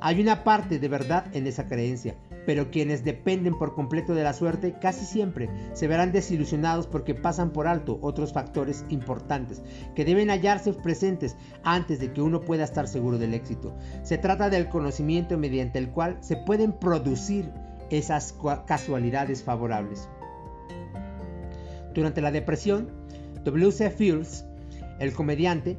Hay 0.00 0.20
una 0.20 0.44
parte 0.44 0.78
de 0.78 0.88
verdad 0.88 1.24
en 1.34 1.46
esa 1.46 1.66
creencia, 1.66 2.14
pero 2.46 2.70
quienes 2.70 3.04
dependen 3.04 3.58
por 3.58 3.74
completo 3.74 4.14
de 4.14 4.22
la 4.22 4.32
suerte 4.32 4.74
casi 4.80 5.04
siempre 5.04 5.50
se 5.72 5.88
verán 5.88 6.12
desilusionados 6.12 6.86
porque 6.86 7.14
pasan 7.14 7.50
por 7.50 7.66
alto 7.66 7.98
otros 8.02 8.32
factores 8.32 8.84
importantes 8.88 9.62
que 9.94 10.04
deben 10.04 10.30
hallarse 10.30 10.72
presentes 10.72 11.36
antes 11.64 12.00
de 12.00 12.12
que 12.12 12.22
uno 12.22 12.40
pueda 12.40 12.64
estar 12.64 12.88
seguro 12.88 13.18
del 13.18 13.34
éxito. 13.34 13.74
Se 14.02 14.18
trata 14.18 14.50
del 14.50 14.68
conocimiento 14.68 15.36
mediante 15.38 15.78
el 15.78 15.90
cual 15.90 16.18
se 16.20 16.36
pueden 16.36 16.72
producir 16.72 17.50
esas 17.90 18.34
casualidades 18.66 19.42
favorables. 19.42 20.08
Durante 21.94 22.20
la 22.20 22.30
depresión, 22.30 22.88
W.C. 23.44 23.90
Fields, 23.90 24.44
el 25.00 25.12
comediante, 25.12 25.76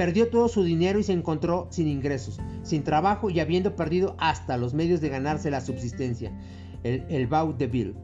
Perdió 0.00 0.30
todo 0.30 0.48
su 0.48 0.64
dinero 0.64 0.98
y 0.98 1.02
se 1.02 1.12
encontró 1.12 1.68
sin 1.68 1.86
ingresos, 1.86 2.40
sin 2.62 2.84
trabajo 2.84 3.28
y 3.28 3.38
habiendo 3.38 3.76
perdido 3.76 4.16
hasta 4.18 4.56
los 4.56 4.72
medios 4.72 5.02
de 5.02 5.10
ganarse 5.10 5.50
la 5.50 5.60
subsistencia, 5.60 6.32
el, 6.84 7.04
el 7.10 7.26
Bill. 7.68 7.94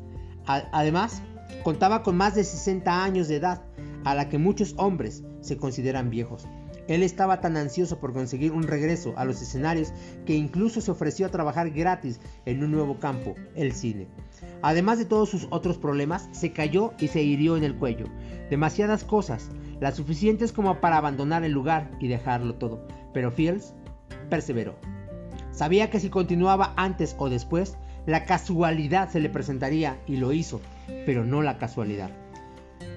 Además, 0.44 1.22
contaba 1.64 2.02
con 2.02 2.14
más 2.18 2.34
de 2.34 2.44
60 2.44 3.02
años 3.02 3.28
de 3.28 3.36
edad, 3.36 3.64
a 4.04 4.14
la 4.14 4.28
que 4.28 4.36
muchos 4.36 4.74
hombres 4.76 5.24
se 5.40 5.56
consideran 5.56 6.10
viejos. 6.10 6.46
Él 6.88 7.02
estaba 7.02 7.40
tan 7.40 7.56
ansioso 7.56 7.98
por 7.98 8.12
conseguir 8.12 8.52
un 8.52 8.62
regreso 8.62 9.14
a 9.16 9.24
los 9.24 9.42
escenarios 9.42 9.92
que 10.24 10.34
incluso 10.34 10.80
se 10.80 10.90
ofreció 10.90 11.26
a 11.26 11.30
trabajar 11.30 11.70
gratis 11.70 12.20
en 12.44 12.62
un 12.62 12.70
nuevo 12.70 12.98
campo, 12.98 13.34
el 13.54 13.72
cine. 13.72 14.06
Además 14.62 14.98
de 14.98 15.04
todos 15.04 15.28
sus 15.28 15.48
otros 15.50 15.78
problemas, 15.78 16.28
se 16.32 16.52
cayó 16.52 16.92
y 16.98 17.08
se 17.08 17.22
hirió 17.22 17.56
en 17.56 17.64
el 17.64 17.76
cuello. 17.76 18.06
Demasiadas 18.50 19.04
cosas, 19.04 19.50
las 19.80 19.96
suficientes 19.96 20.52
como 20.52 20.80
para 20.80 20.96
abandonar 20.96 21.44
el 21.44 21.52
lugar 21.52 21.90
y 21.98 22.08
dejarlo 22.08 22.54
todo. 22.54 22.86
Pero 23.12 23.32
Fields 23.32 23.74
perseveró. 24.30 24.76
Sabía 25.50 25.90
que 25.90 26.00
si 26.00 26.10
continuaba 26.10 26.74
antes 26.76 27.16
o 27.18 27.28
después, 27.28 27.76
la 28.06 28.24
casualidad 28.24 29.10
se 29.10 29.20
le 29.20 29.30
presentaría 29.30 29.98
y 30.06 30.16
lo 30.16 30.32
hizo, 30.32 30.60
pero 31.06 31.24
no 31.24 31.42
la 31.42 31.58
casualidad. 31.58 32.10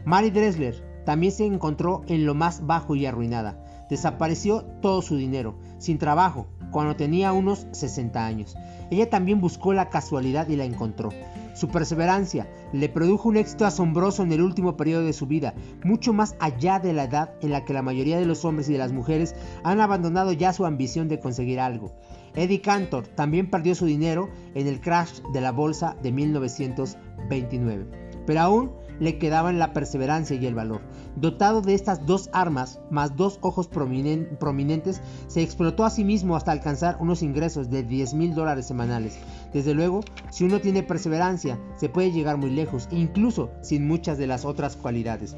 Mary 0.05 0.29
Dressler 0.29 0.75
también 1.05 1.31
se 1.31 1.45
encontró 1.45 2.03
en 2.07 2.25
lo 2.25 2.35
más 2.35 2.65
bajo 2.67 2.95
y 2.95 3.05
arruinada. 3.05 3.65
Desapareció 3.89 4.63
todo 4.81 5.01
su 5.01 5.15
dinero, 5.15 5.55
sin 5.77 5.97
trabajo, 5.97 6.47
cuando 6.71 6.95
tenía 6.95 7.33
unos 7.33 7.67
60 7.71 8.25
años. 8.25 8.55
Ella 8.91 9.09
también 9.09 9.41
buscó 9.41 9.73
la 9.73 9.89
casualidad 9.89 10.47
y 10.49 10.55
la 10.55 10.65
encontró. 10.65 11.09
Su 11.53 11.67
perseverancia 11.67 12.47
le 12.71 12.87
produjo 12.87 13.27
un 13.27 13.37
éxito 13.37 13.65
asombroso 13.65 14.23
en 14.23 14.31
el 14.31 14.41
último 14.41 14.77
periodo 14.77 15.03
de 15.03 15.13
su 15.13 15.25
vida, 15.25 15.53
mucho 15.83 16.13
más 16.13 16.35
allá 16.39 16.79
de 16.79 16.93
la 16.93 17.03
edad 17.03 17.33
en 17.41 17.51
la 17.51 17.65
que 17.65 17.73
la 17.73 17.81
mayoría 17.81 18.17
de 18.17 18.25
los 18.25 18.45
hombres 18.45 18.69
y 18.69 18.73
de 18.73 18.77
las 18.77 18.93
mujeres 18.93 19.35
han 19.63 19.81
abandonado 19.81 20.31
ya 20.31 20.53
su 20.53 20.65
ambición 20.65 21.09
de 21.09 21.19
conseguir 21.19 21.59
algo. 21.59 21.91
Eddie 22.35 22.61
Cantor 22.61 23.07
también 23.07 23.49
perdió 23.49 23.75
su 23.75 23.85
dinero 23.85 24.29
en 24.53 24.67
el 24.67 24.79
crash 24.79 25.19
de 25.33 25.41
la 25.41 25.51
bolsa 25.51 25.97
de 26.01 26.11
1929, 26.11 27.85
pero 28.25 28.39
aún 28.39 28.71
le 28.99 29.17
quedaban 29.17 29.59
la 29.59 29.73
perseverancia 29.73 30.35
y 30.35 30.45
el 30.45 30.55
valor. 30.55 30.81
Dotado 31.15 31.61
de 31.61 31.73
estas 31.73 32.05
dos 32.05 32.29
armas, 32.33 32.79
más 32.89 33.15
dos 33.15 33.39
ojos 33.41 33.67
prominentes, 33.67 35.01
se 35.27 35.41
explotó 35.41 35.85
a 35.85 35.89
sí 35.89 36.03
mismo 36.03 36.35
hasta 36.35 36.51
alcanzar 36.51 36.97
unos 36.99 37.21
ingresos 37.21 37.69
de 37.69 37.83
10 37.83 38.13
mil 38.13 38.35
dólares 38.35 38.67
semanales. 38.67 39.17
Desde 39.53 39.73
luego, 39.73 40.01
si 40.29 40.43
uno 40.43 40.59
tiene 40.59 40.83
perseverancia, 40.83 41.59
se 41.77 41.89
puede 41.89 42.11
llegar 42.11 42.37
muy 42.37 42.51
lejos, 42.51 42.87
incluso 42.91 43.49
sin 43.61 43.87
muchas 43.87 44.17
de 44.17 44.27
las 44.27 44.45
otras 44.45 44.75
cualidades. 44.75 45.35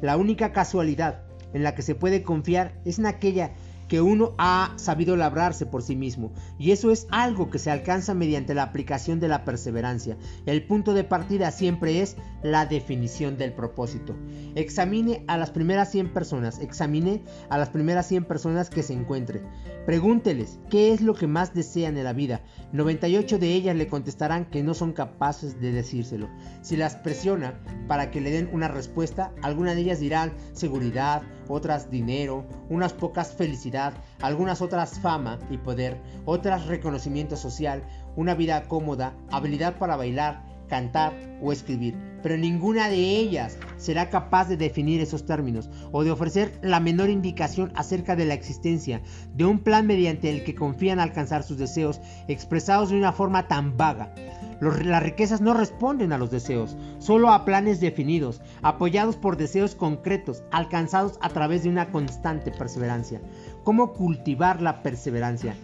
La 0.00 0.16
única 0.16 0.52
casualidad 0.52 1.22
en 1.52 1.62
la 1.62 1.74
que 1.74 1.82
se 1.82 1.94
puede 1.94 2.22
confiar 2.22 2.72
es 2.84 2.98
en 2.98 3.06
aquella 3.06 3.52
que 3.92 4.00
uno 4.00 4.34
ha 4.38 4.72
sabido 4.76 5.16
labrarse 5.16 5.66
por 5.66 5.82
sí 5.82 5.96
mismo, 5.96 6.32
y 6.58 6.70
eso 6.70 6.90
es 6.90 7.06
algo 7.10 7.50
que 7.50 7.58
se 7.58 7.70
alcanza 7.70 8.14
mediante 8.14 8.54
la 8.54 8.62
aplicación 8.62 9.20
de 9.20 9.28
la 9.28 9.44
perseverancia. 9.44 10.16
El 10.46 10.66
punto 10.66 10.94
de 10.94 11.04
partida 11.04 11.50
siempre 11.50 12.00
es 12.00 12.16
la 12.42 12.64
definición 12.64 13.36
del 13.36 13.52
propósito. 13.52 14.16
Examine 14.54 15.24
a 15.28 15.36
las 15.36 15.50
primeras 15.50 15.90
100 15.90 16.14
personas, 16.14 16.58
examine 16.60 17.22
a 17.50 17.58
las 17.58 17.68
primeras 17.68 18.06
100 18.06 18.24
personas 18.24 18.70
que 18.70 18.82
se 18.82 18.94
encuentre. 18.94 19.42
Pregúnteles 19.84 20.58
qué 20.70 20.94
es 20.94 21.02
lo 21.02 21.12
que 21.12 21.26
más 21.26 21.52
desean 21.52 21.98
en 21.98 22.04
la 22.04 22.14
vida. 22.14 22.40
98 22.72 23.38
de 23.38 23.52
ellas 23.52 23.76
le 23.76 23.88
contestarán 23.88 24.46
que 24.46 24.62
no 24.62 24.72
son 24.72 24.94
capaces 24.94 25.60
de 25.60 25.70
decírselo. 25.70 26.30
Si 26.62 26.78
las 26.78 26.96
presiona 26.96 27.60
para 27.88 28.10
que 28.10 28.22
le 28.22 28.30
den 28.30 28.48
una 28.54 28.68
respuesta, 28.68 29.34
algunas 29.42 29.74
de 29.74 29.82
ellas 29.82 30.00
dirán 30.00 30.32
seguridad, 30.54 31.20
otras 31.52 31.90
dinero, 31.90 32.44
unas 32.70 32.92
pocas 32.92 33.32
felicidad, 33.34 33.92
algunas 34.20 34.62
otras 34.62 34.98
fama 34.98 35.38
y 35.50 35.58
poder, 35.58 36.00
otras 36.24 36.66
reconocimiento 36.66 37.36
social, 37.36 37.82
una 38.16 38.34
vida 38.34 38.62
cómoda, 38.68 39.14
habilidad 39.30 39.78
para 39.78 39.96
bailar, 39.96 40.42
cantar 40.68 41.12
o 41.42 41.52
escribir, 41.52 42.11
pero 42.22 42.36
ninguna 42.36 42.88
de 42.88 42.96
ellas 42.96 43.58
será 43.76 44.10
capaz 44.10 44.48
de 44.48 44.56
definir 44.56 45.00
esos 45.00 45.26
términos 45.26 45.68
o 45.90 46.04
de 46.04 46.10
ofrecer 46.10 46.58
la 46.62 46.80
menor 46.80 47.10
indicación 47.10 47.72
acerca 47.74 48.16
de 48.16 48.24
la 48.24 48.34
existencia 48.34 49.02
de 49.34 49.44
un 49.44 49.58
plan 49.58 49.86
mediante 49.86 50.30
el 50.30 50.44
que 50.44 50.54
confían 50.54 51.00
alcanzar 51.00 51.42
sus 51.42 51.58
deseos 51.58 52.00
expresados 52.28 52.90
de 52.90 52.96
una 52.96 53.12
forma 53.12 53.48
tan 53.48 53.76
vaga. 53.76 54.14
las 54.60 55.02
riquezas 55.02 55.40
no 55.40 55.54
responden 55.54 56.12
a 56.12 56.18
los 56.18 56.30
deseos, 56.30 56.76
solo 56.98 57.30
a 57.30 57.44
planes 57.44 57.80
definidos, 57.80 58.40
apoyados 58.62 59.16
por 59.16 59.36
deseos 59.36 59.74
concretos, 59.74 60.44
alcanzados 60.52 61.18
a 61.20 61.30
través 61.30 61.64
de 61.64 61.68
una 61.68 61.90
constante 61.90 62.52
perseverancia. 62.52 63.20
¿Cómo 63.64 63.92
cultivar 63.92 64.62
la 64.62 64.82
perseverancia? 64.82 65.56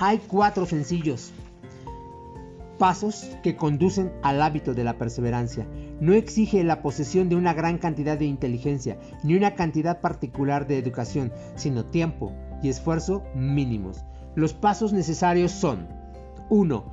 Hay 0.00 0.18
cuatro 0.18 0.66
sencillos 0.66 1.32
pasos 2.78 3.28
que 3.42 3.56
conducen 3.56 4.12
al 4.22 4.40
hábito 4.40 4.72
de 4.72 4.84
la 4.84 4.96
perseverancia. 4.96 5.66
No 6.00 6.14
exige 6.14 6.64
la 6.64 6.80
posesión 6.80 7.28
de 7.28 7.36
una 7.36 7.52
gran 7.52 7.78
cantidad 7.78 8.16
de 8.16 8.24
inteligencia, 8.24 8.98
ni 9.22 9.34
una 9.34 9.54
cantidad 9.54 10.00
particular 10.00 10.66
de 10.66 10.78
educación, 10.78 11.32
sino 11.56 11.84
tiempo 11.84 12.32
y 12.62 12.68
esfuerzo 12.68 13.24
mínimos. 13.34 14.04
Los 14.34 14.54
pasos 14.54 14.92
necesarios 14.92 15.52
son 15.52 15.88
1. 16.48 16.84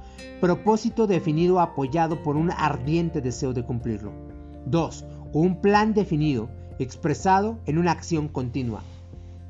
Propósito 0.41 1.07
definido 1.07 1.59
apoyado 1.59 2.21
por 2.23 2.35
un 2.35 2.51
ardiente 2.51 3.21
deseo 3.21 3.53
de 3.53 3.63
cumplirlo. 3.63 4.11
2. 4.65 5.05
Un 5.33 5.61
plan 5.61 5.93
definido 5.93 6.49
expresado 6.79 7.59
en 7.65 7.77
una 7.77 7.91
acción 7.91 8.27
continua. 8.27 8.81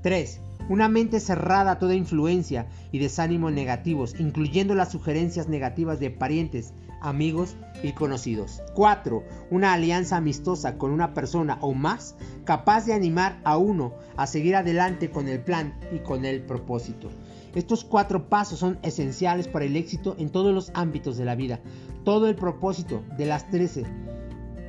3. 0.01 0.41
Una 0.67 0.87
mente 0.87 1.19
cerrada 1.19 1.71
a 1.71 1.79
toda 1.79 1.93
influencia 1.93 2.67
y 2.91 2.99
desánimo 2.99 3.51
negativos, 3.51 4.15
incluyendo 4.19 4.73
las 4.73 4.91
sugerencias 4.91 5.47
negativas 5.47 5.99
de 5.99 6.09
parientes, 6.09 6.73
amigos 7.01 7.55
y 7.83 7.91
conocidos. 7.91 8.61
4. 8.73 9.23
Una 9.51 9.73
alianza 9.73 10.17
amistosa 10.17 10.77
con 10.77 10.91
una 10.91 11.13
persona 11.13 11.59
o 11.61 11.73
más 11.73 12.15
capaz 12.45 12.85
de 12.85 12.93
animar 12.93 13.39
a 13.43 13.57
uno 13.57 13.93
a 14.17 14.25
seguir 14.27 14.55
adelante 14.55 15.09
con 15.11 15.27
el 15.27 15.39
plan 15.39 15.77
y 15.91 15.99
con 15.99 16.25
el 16.25 16.41
propósito. 16.41 17.09
Estos 17.53 17.85
cuatro 17.85 18.27
pasos 18.27 18.59
son 18.59 18.79
esenciales 18.81 19.47
para 19.47 19.65
el 19.65 19.77
éxito 19.77 20.15
en 20.17 20.29
todos 20.29 20.53
los 20.53 20.71
ámbitos 20.73 21.15
de 21.15 21.25
la 21.25 21.35
vida. 21.35 21.59
Todo 22.03 22.27
el 22.27 22.35
propósito 22.35 23.03
de 23.17 23.25
las 23.27 23.49
13 23.49 23.85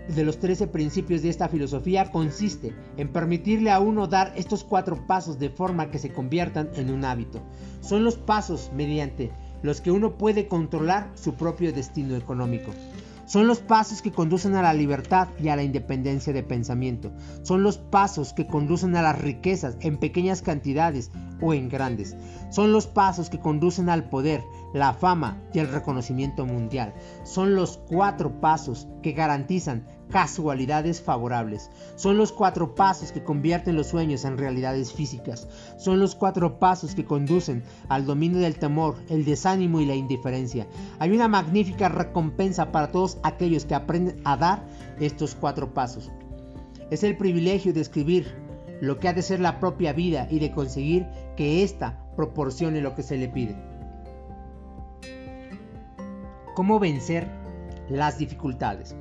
de 0.08 0.24
los 0.24 0.38
13 0.38 0.68
principios 0.68 1.22
de 1.22 1.30
esta 1.30 1.48
filosofía 1.48 2.10
consiste 2.10 2.74
en 2.96 3.08
permitirle 3.08 3.70
a 3.70 3.80
uno 3.80 4.06
dar 4.06 4.32
estos 4.36 4.64
cuatro 4.64 5.06
pasos 5.06 5.38
de 5.38 5.50
forma 5.50 5.90
que 5.90 5.98
se 5.98 6.12
conviertan 6.12 6.70
en 6.74 6.90
un 6.90 7.04
hábito. 7.04 7.42
Son 7.80 8.04
los 8.04 8.16
pasos 8.16 8.70
mediante 8.74 9.32
los 9.62 9.80
que 9.80 9.90
uno 9.90 10.16
puede 10.16 10.46
controlar 10.48 11.10
su 11.14 11.34
propio 11.34 11.72
destino 11.72 12.16
económico. 12.16 12.72
Son 13.26 13.48
los 13.48 13.58
pasos 13.58 14.02
que 14.02 14.12
conducen 14.12 14.54
a 14.54 14.62
la 14.62 14.72
libertad 14.72 15.26
y 15.42 15.48
a 15.48 15.56
la 15.56 15.64
independencia 15.64 16.32
de 16.32 16.44
pensamiento. 16.44 17.10
Son 17.42 17.64
los 17.64 17.76
pasos 17.76 18.32
que 18.32 18.46
conducen 18.46 18.94
a 18.94 19.02
las 19.02 19.20
riquezas 19.20 19.76
en 19.80 19.98
pequeñas 19.98 20.42
cantidades 20.42 21.10
o 21.40 21.52
en 21.52 21.68
grandes. 21.68 22.16
Son 22.50 22.72
los 22.72 22.86
pasos 22.86 23.28
que 23.28 23.40
conducen 23.40 23.88
al 23.88 24.08
poder, 24.08 24.44
la 24.72 24.94
fama 24.94 25.42
y 25.52 25.58
el 25.58 25.68
reconocimiento 25.68 26.46
mundial. 26.46 26.94
Son 27.24 27.56
los 27.56 27.78
cuatro 27.88 28.40
pasos 28.40 28.86
que 29.02 29.10
garantizan 29.10 29.84
casualidades 30.10 31.00
favorables. 31.00 31.70
Son 31.96 32.16
los 32.16 32.32
cuatro 32.32 32.74
pasos 32.74 33.12
que 33.12 33.22
convierten 33.22 33.76
los 33.76 33.88
sueños 33.88 34.24
en 34.24 34.38
realidades 34.38 34.92
físicas. 34.92 35.48
Son 35.78 36.00
los 36.00 36.14
cuatro 36.14 36.58
pasos 36.58 36.94
que 36.94 37.04
conducen 37.04 37.62
al 37.88 38.06
dominio 38.06 38.40
del 38.40 38.58
temor, 38.58 38.96
el 39.08 39.24
desánimo 39.24 39.80
y 39.80 39.86
la 39.86 39.94
indiferencia. 39.94 40.66
Hay 40.98 41.10
una 41.10 41.28
magnífica 41.28 41.88
recompensa 41.88 42.72
para 42.72 42.90
todos 42.90 43.18
aquellos 43.22 43.64
que 43.64 43.74
aprenden 43.74 44.20
a 44.24 44.36
dar 44.36 44.62
estos 45.00 45.34
cuatro 45.34 45.74
pasos. 45.74 46.10
Es 46.90 47.02
el 47.02 47.16
privilegio 47.16 47.72
de 47.72 47.80
escribir 47.80 48.34
lo 48.80 48.98
que 48.98 49.08
ha 49.08 49.12
de 49.12 49.22
ser 49.22 49.40
la 49.40 49.58
propia 49.58 49.92
vida 49.92 50.28
y 50.30 50.38
de 50.38 50.52
conseguir 50.52 51.06
que 51.36 51.62
ésta 51.62 51.98
proporcione 52.14 52.80
lo 52.80 52.94
que 52.94 53.02
se 53.02 53.16
le 53.16 53.28
pide. 53.28 53.56
¿Cómo 56.54 56.78
vencer 56.78 57.28
las 57.88 58.18
dificultades? 58.18 58.96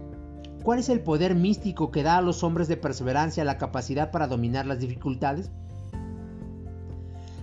¿Cuál 0.65 0.79
es 0.79 0.89
el 0.89 1.01
poder 1.01 1.35
místico 1.35 1.91
que 1.91 2.01
da 2.01 2.17
a 2.17 2.23
los 2.23 2.43
hombres 2.43 2.67
de 2.67 2.75
perseverancia 2.75 3.45
la 3.45 3.59
capacidad 3.59 4.09
para 4.09 4.25
dominar 4.25 4.65
las 4.65 4.79
dificultades? 4.79 5.51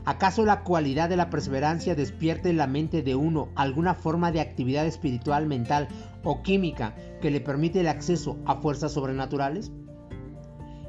¿Acaso 0.04 0.44
la 0.44 0.64
cualidad 0.64 1.08
de 1.08 1.16
la 1.16 1.30
perseverancia 1.30 1.94
despierte 1.94 2.50
en 2.50 2.56
la 2.56 2.66
mente 2.66 3.00
de 3.00 3.14
uno 3.14 3.50
alguna 3.54 3.94
forma 3.94 4.32
de 4.32 4.40
actividad 4.40 4.87
espiritual, 4.87 5.46
mental 5.46 5.87
o 6.24 6.42
química 6.42 6.96
que 7.20 7.30
le 7.30 7.40
permite 7.40 7.78
el 7.78 7.87
acceso 7.87 8.38
a 8.44 8.56
fuerzas 8.56 8.90
sobrenaturales? 8.90 9.70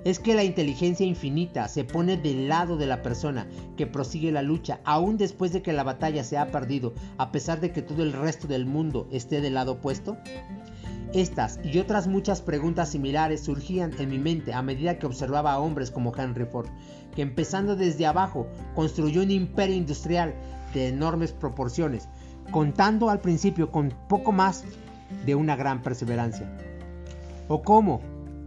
Es 0.03 0.17
que 0.17 0.33
la 0.33 0.43
inteligencia 0.43 1.05
infinita 1.05 1.67
se 1.67 1.83
pone 1.83 2.17
del 2.17 2.47
lado 2.47 2.77
de 2.77 2.87
la 2.87 3.03
persona 3.03 3.47
que 3.77 3.85
prosigue 3.85 4.31
la 4.31 4.41
lucha 4.41 4.79
aún 4.85 5.17
después 5.17 5.53
de 5.53 5.61
que 5.61 5.71
la 5.71 5.83
batalla 5.83 6.23
se 6.23 6.39
ha 6.39 6.49
perdido, 6.49 6.95
a 7.19 7.31
pesar 7.31 7.61
de 7.61 7.71
que 7.71 7.83
todo 7.83 8.01
el 8.01 8.11
resto 8.11 8.47
del 8.47 8.65
mundo 8.65 9.07
esté 9.11 9.39
del 9.39 9.53
lado 9.53 9.73
opuesto? 9.73 10.17
Estas 11.13 11.59
y 11.63 11.77
otras 11.77 12.07
muchas 12.07 12.41
preguntas 12.41 12.89
similares 12.89 13.43
surgían 13.43 13.91
en 13.99 14.09
mi 14.09 14.17
mente 14.17 14.51
a 14.51 14.63
medida 14.63 14.97
que 14.97 15.05
observaba 15.05 15.53
a 15.53 15.59
hombres 15.59 15.91
como 15.91 16.11
Henry 16.15 16.45
Ford, 16.45 16.67
que 17.15 17.21
empezando 17.21 17.75
desde 17.75 18.07
abajo 18.07 18.47
construyó 18.73 19.21
un 19.21 19.29
imperio 19.29 19.75
industrial 19.75 20.33
de 20.73 20.87
enormes 20.87 21.31
proporciones, 21.31 22.09
contando 22.49 23.11
al 23.11 23.21
principio 23.21 23.69
con 23.69 23.93
poco 24.09 24.31
más 24.31 24.63
de 25.23 25.35
una 25.35 25.55
gran 25.55 25.83
perseverancia. 25.83 26.51
O 27.47 27.61
como 27.61 28.01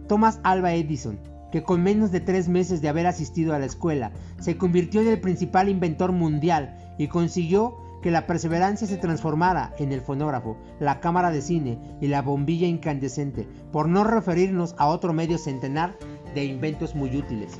Thomas 0.09 0.41
Alva 0.43 0.73
Edison, 0.73 1.19
que 1.53 1.63
con 1.63 1.81
menos 1.81 2.11
de 2.11 2.19
tres 2.19 2.49
meses 2.49 2.81
de 2.81 2.89
haber 2.89 3.07
asistido 3.07 3.53
a 3.53 3.59
la 3.59 3.65
escuela, 3.65 4.11
se 4.41 4.57
convirtió 4.57 4.99
en 4.99 5.07
el 5.07 5.21
principal 5.21 5.69
inventor 5.69 6.11
mundial 6.11 6.77
y 6.97 7.07
consiguió 7.07 7.77
que 8.07 8.11
la 8.11 8.25
perseverancia 8.25 8.87
se 8.87 8.95
transformara 8.95 9.73
en 9.79 9.91
el 9.91 9.99
fonógrafo, 9.99 10.55
la 10.79 11.01
cámara 11.01 11.29
de 11.29 11.41
cine 11.41 11.77
y 11.99 12.07
la 12.07 12.21
bombilla 12.21 12.65
incandescente, 12.65 13.45
por 13.73 13.89
no 13.89 14.05
referirnos 14.05 14.75
a 14.77 14.87
otro 14.87 15.11
medio 15.11 15.37
centenar 15.37 15.93
de 16.33 16.45
inventos 16.45 16.95
muy 16.95 17.17
útiles. 17.17 17.51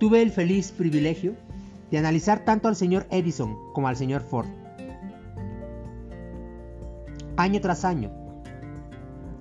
Tuve 0.00 0.22
el 0.22 0.32
feliz 0.32 0.72
privilegio 0.72 1.34
de 1.90 1.98
analizar 1.98 2.46
tanto 2.46 2.68
al 2.68 2.76
señor 2.76 3.06
Edison 3.10 3.54
como 3.74 3.86
al 3.86 3.98
señor 3.98 4.22
Ford. 4.22 4.48
Año 7.36 7.60
tras 7.60 7.84
año, 7.84 8.10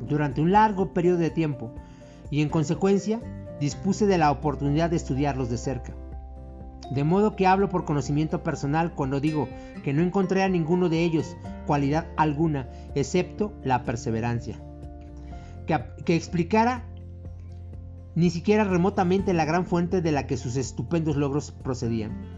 durante 0.05 0.41
un 0.41 0.51
largo 0.51 0.91
periodo 0.91 1.19
de 1.19 1.29
tiempo, 1.29 1.71
y 2.29 2.41
en 2.41 2.49
consecuencia 2.49 3.21
dispuse 3.61 4.05
de 4.05 4.17
la 4.17 4.31
oportunidad 4.31 4.89
de 4.89 4.97
estudiarlos 4.97 5.49
de 5.49 5.57
cerca. 5.57 5.93
De 6.91 7.03
modo 7.03 7.35
que 7.35 7.47
hablo 7.47 7.69
por 7.69 7.85
conocimiento 7.85 8.43
personal 8.43 8.93
cuando 8.93 9.19
digo 9.19 9.49
que 9.83 9.93
no 9.93 10.01
encontré 10.01 10.43
a 10.43 10.49
ninguno 10.49 10.89
de 10.89 11.03
ellos 11.03 11.35
cualidad 11.65 12.07
alguna, 12.15 12.69
excepto 12.95 13.53
la 13.63 13.83
perseverancia, 13.83 14.59
que, 15.65 16.15
explicara 16.15 16.85
ni 18.15 18.29
siquiera 18.29 18.63
remotamente 18.63 19.33
la 19.33 19.45
gran 19.45 19.65
fuente 19.65 20.01
de 20.01 20.11
la 20.11 20.25
que 20.25 20.37
sus 20.37 20.55
estupendos 20.55 21.17
logros 21.17 21.51
procedían. 21.51 22.36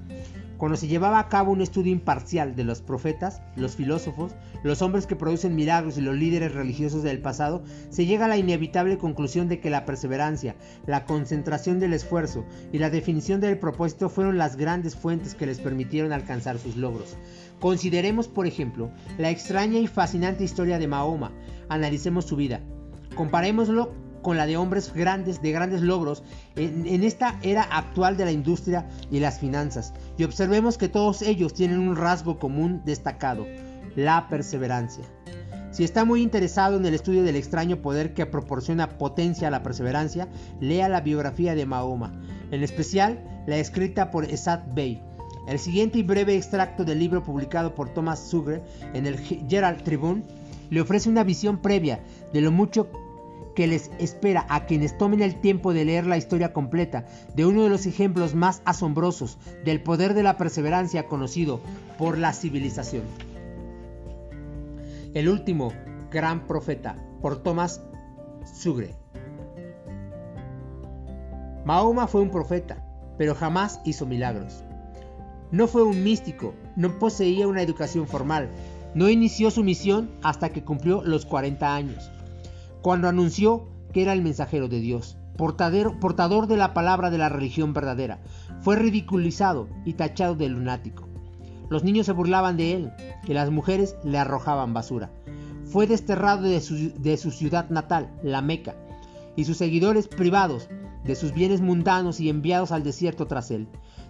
Cuando 0.59 0.77
se 0.77 0.89
llevaba 0.89 1.19
a 1.19 1.29
cabo 1.29 1.53
un 1.53 1.61
estudio 1.61 1.93
imparcial 1.93 2.53
de 2.53 2.65
los 2.65 2.81
profetas, 2.81 3.41
los 3.55 3.77
filósofos, 3.77 4.35
los 4.61 4.81
hombres 4.81 5.07
que 5.07 5.15
producen 5.15 5.55
milagros 5.55 5.97
y 5.97 6.01
los 6.01 6.17
líderes 6.17 6.53
religiosos 6.53 7.01
del 7.01 7.21
pasado, 7.21 7.63
se 7.89 8.05
llega 8.05 8.25
a 8.25 8.27
la 8.27 8.35
inevitable 8.35 8.97
conclusión 8.97 9.47
de 9.47 9.61
que 9.61 9.69
la 9.69 9.85
perseverancia, 9.85 10.57
la 10.85 11.05
concentración 11.05 11.79
del 11.79 11.93
esfuerzo 11.93 12.43
y 12.73 12.79
la 12.79 12.89
definición 12.89 13.39
del 13.39 13.57
propósito 13.57 14.09
fueron 14.09 14.37
las 14.37 14.57
grandes 14.57 14.97
fuentes 14.97 15.33
que 15.33 15.45
les 15.45 15.61
permitieron 15.61 16.11
alcanzar 16.11 16.59
sus 16.59 16.75
logros. 16.75 17.15
Consideremos, 17.61 18.27
por 18.27 18.45
ejemplo, 18.45 18.91
la 19.17 19.29
extraña 19.29 19.79
y 19.79 19.87
fascinante 19.87 20.43
historia 20.43 20.77
de 20.77 20.87
Mahoma. 20.89 21.31
Analicemos 21.69 22.25
su 22.25 22.35
vida. 22.35 22.59
Comparémoslo 23.15 23.93
con 24.21 24.37
la 24.37 24.45
de 24.45 24.57
hombres 24.57 24.93
grandes, 24.93 25.41
de 25.41 25.51
grandes 25.51 25.81
logros 25.81 26.23
en, 26.55 27.03
esta 27.03 27.39
era 27.41 27.63
actual 27.63 28.17
de 28.17 28.25
la 28.25 28.31
industria 28.31 28.87
y 29.11 29.19
las 29.19 29.39
finanzas. 29.39 29.93
Y 30.19 30.25
observemos 30.25 30.77
que 30.77 30.89
todos 30.89 31.21
ellos 31.21 31.53
tienen 31.53 31.79
un 31.79 31.95
rasgo 31.95 32.39
común 32.39 32.81
destacado, 32.83 33.47
la 33.95 34.27
perseverancia. 34.27 35.05
Si 35.71 35.85
está 35.85 36.03
muy 36.03 36.21
interesado 36.21 36.75
en 36.75 36.85
el 36.85 36.93
estudio 36.93 37.23
del 37.23 37.37
extraño 37.37 37.81
poder 37.81 38.13
que 38.13 38.25
proporciona 38.25 38.97
potencia 38.97 39.47
a 39.47 39.51
la 39.51 39.63
perseverancia, 39.63 40.27
lea 40.59 40.89
la 40.89 40.99
biografía 40.99 41.55
de 41.55 41.65
Mahoma, 41.65 42.21
en 42.51 42.63
especial 42.63 43.23
la 43.47 43.59
escrita 43.59 44.11
por 44.11 44.25
Esad 44.25 44.59
Bey. 44.73 45.01
El 45.47 45.57
siguiente 45.57 45.99
y 45.99 46.03
breve 46.03 46.35
extracto 46.35 46.83
del 46.83 46.99
libro 46.99 47.23
publicado 47.23 47.73
por 47.73 47.93
Thomas 47.93 48.19
Sugre 48.19 48.61
en 48.93 49.05
el 49.05 49.17
Gerald 49.47 49.83
Tribune 49.83 50.23
le 50.69 50.81
ofrece 50.81 51.07
una 51.07 51.23
visión 51.23 51.59
previa 51.59 52.01
de 52.33 52.41
lo 52.41 52.51
mucho 52.51 52.89
que 53.59 53.67
les 53.67 53.91
espera 53.99 54.45
a 54.47 54.65
quienes 54.65 54.97
tomen 54.97 55.21
el 55.21 55.41
tiempo 55.41 55.73
de 55.73 55.83
leer 55.83 56.07
la 56.07 56.15
historia 56.15 56.53
completa 56.53 57.03
de 57.35 57.45
uno 57.45 57.63
de 57.63 57.69
los 57.69 57.85
ejemplos 57.87 58.33
más 58.33 58.61
asombrosos 58.63 59.37
del 59.65 59.83
poder 59.83 60.13
de 60.13 60.23
la 60.23 60.37
perseverancia 60.37 61.07
conocido 61.07 61.59
por 61.97 62.17
la 62.17 62.31
civilización. 62.31 63.03
El 65.13 65.27
último 65.27 65.73
gran 66.09 66.47
profeta, 66.47 66.95
por 67.21 67.43
Thomas 67.43 67.81
Sugre. 68.45 68.95
Mahoma 71.65 72.07
fue 72.07 72.21
un 72.21 72.31
profeta, 72.31 72.81
pero 73.17 73.35
jamás 73.35 73.81
hizo 73.83 74.05
milagros. 74.05 74.63
No 75.51 75.67
fue 75.67 75.83
un 75.83 76.01
místico, 76.01 76.53
no 76.77 76.97
poseía 76.97 77.45
una 77.45 77.61
educación 77.61 78.07
formal, 78.07 78.51
No 78.93 79.09
inició 79.09 79.51
su 79.51 79.65
misión 79.65 80.11
hasta 80.23 80.47
que 80.49 80.63
cumplió 80.63 81.03
los 81.03 81.25
40 81.25 81.75
años, 81.75 82.09
cuando 82.81 83.07
anunció 83.07 83.67
que 83.93 84.01
era 84.01 84.13
el 84.13 84.21
mensajero 84.21 84.67
de 84.67 84.79
Dios, 84.79 85.17
portador 85.37 86.47
de 86.47 86.57
la 86.57 86.73
palabra 86.73 87.09
de 87.09 87.17
la 87.17 87.29
religión 87.29 87.73
verdadera. 87.73 88.19
Fue 88.61 88.75
ridiculizado 88.75 89.69
y 89.85 89.93
tachado 89.93 90.35
de 90.35 90.49
lunático. 90.49 91.07
Los 91.69 91.83
niños 91.83 92.05
se 92.05 92.11
burlaban 92.11 92.57
de 92.57 92.73
él 92.73 92.91
y 93.27 93.33
las 93.33 93.49
mujeres 93.51 93.95
le 94.03 94.17
arrojaban 94.17 94.73
basura. 94.73 95.11
Fue 95.65 95.87
desterrado 95.87 96.43
de 96.43 96.61
su, 96.61 96.93
de 96.99 97.15
su 97.17 97.31
ciudad 97.31 97.69
natal, 97.69 98.09
la 98.23 98.41
Meca, 98.41 98.75
y 99.35 99.45
sus 99.45 99.57
seguidores 99.57 100.07
privados 100.07 100.67
de 101.05 101.15
sus 101.15 101.33
bienes 101.33 101.61
mundanos 101.61 102.19
y 102.19 102.29
enviados 102.29 102.71
al 102.71 102.83
desierto 102.83 103.27
tras 103.27 103.51
él. 103.51 103.67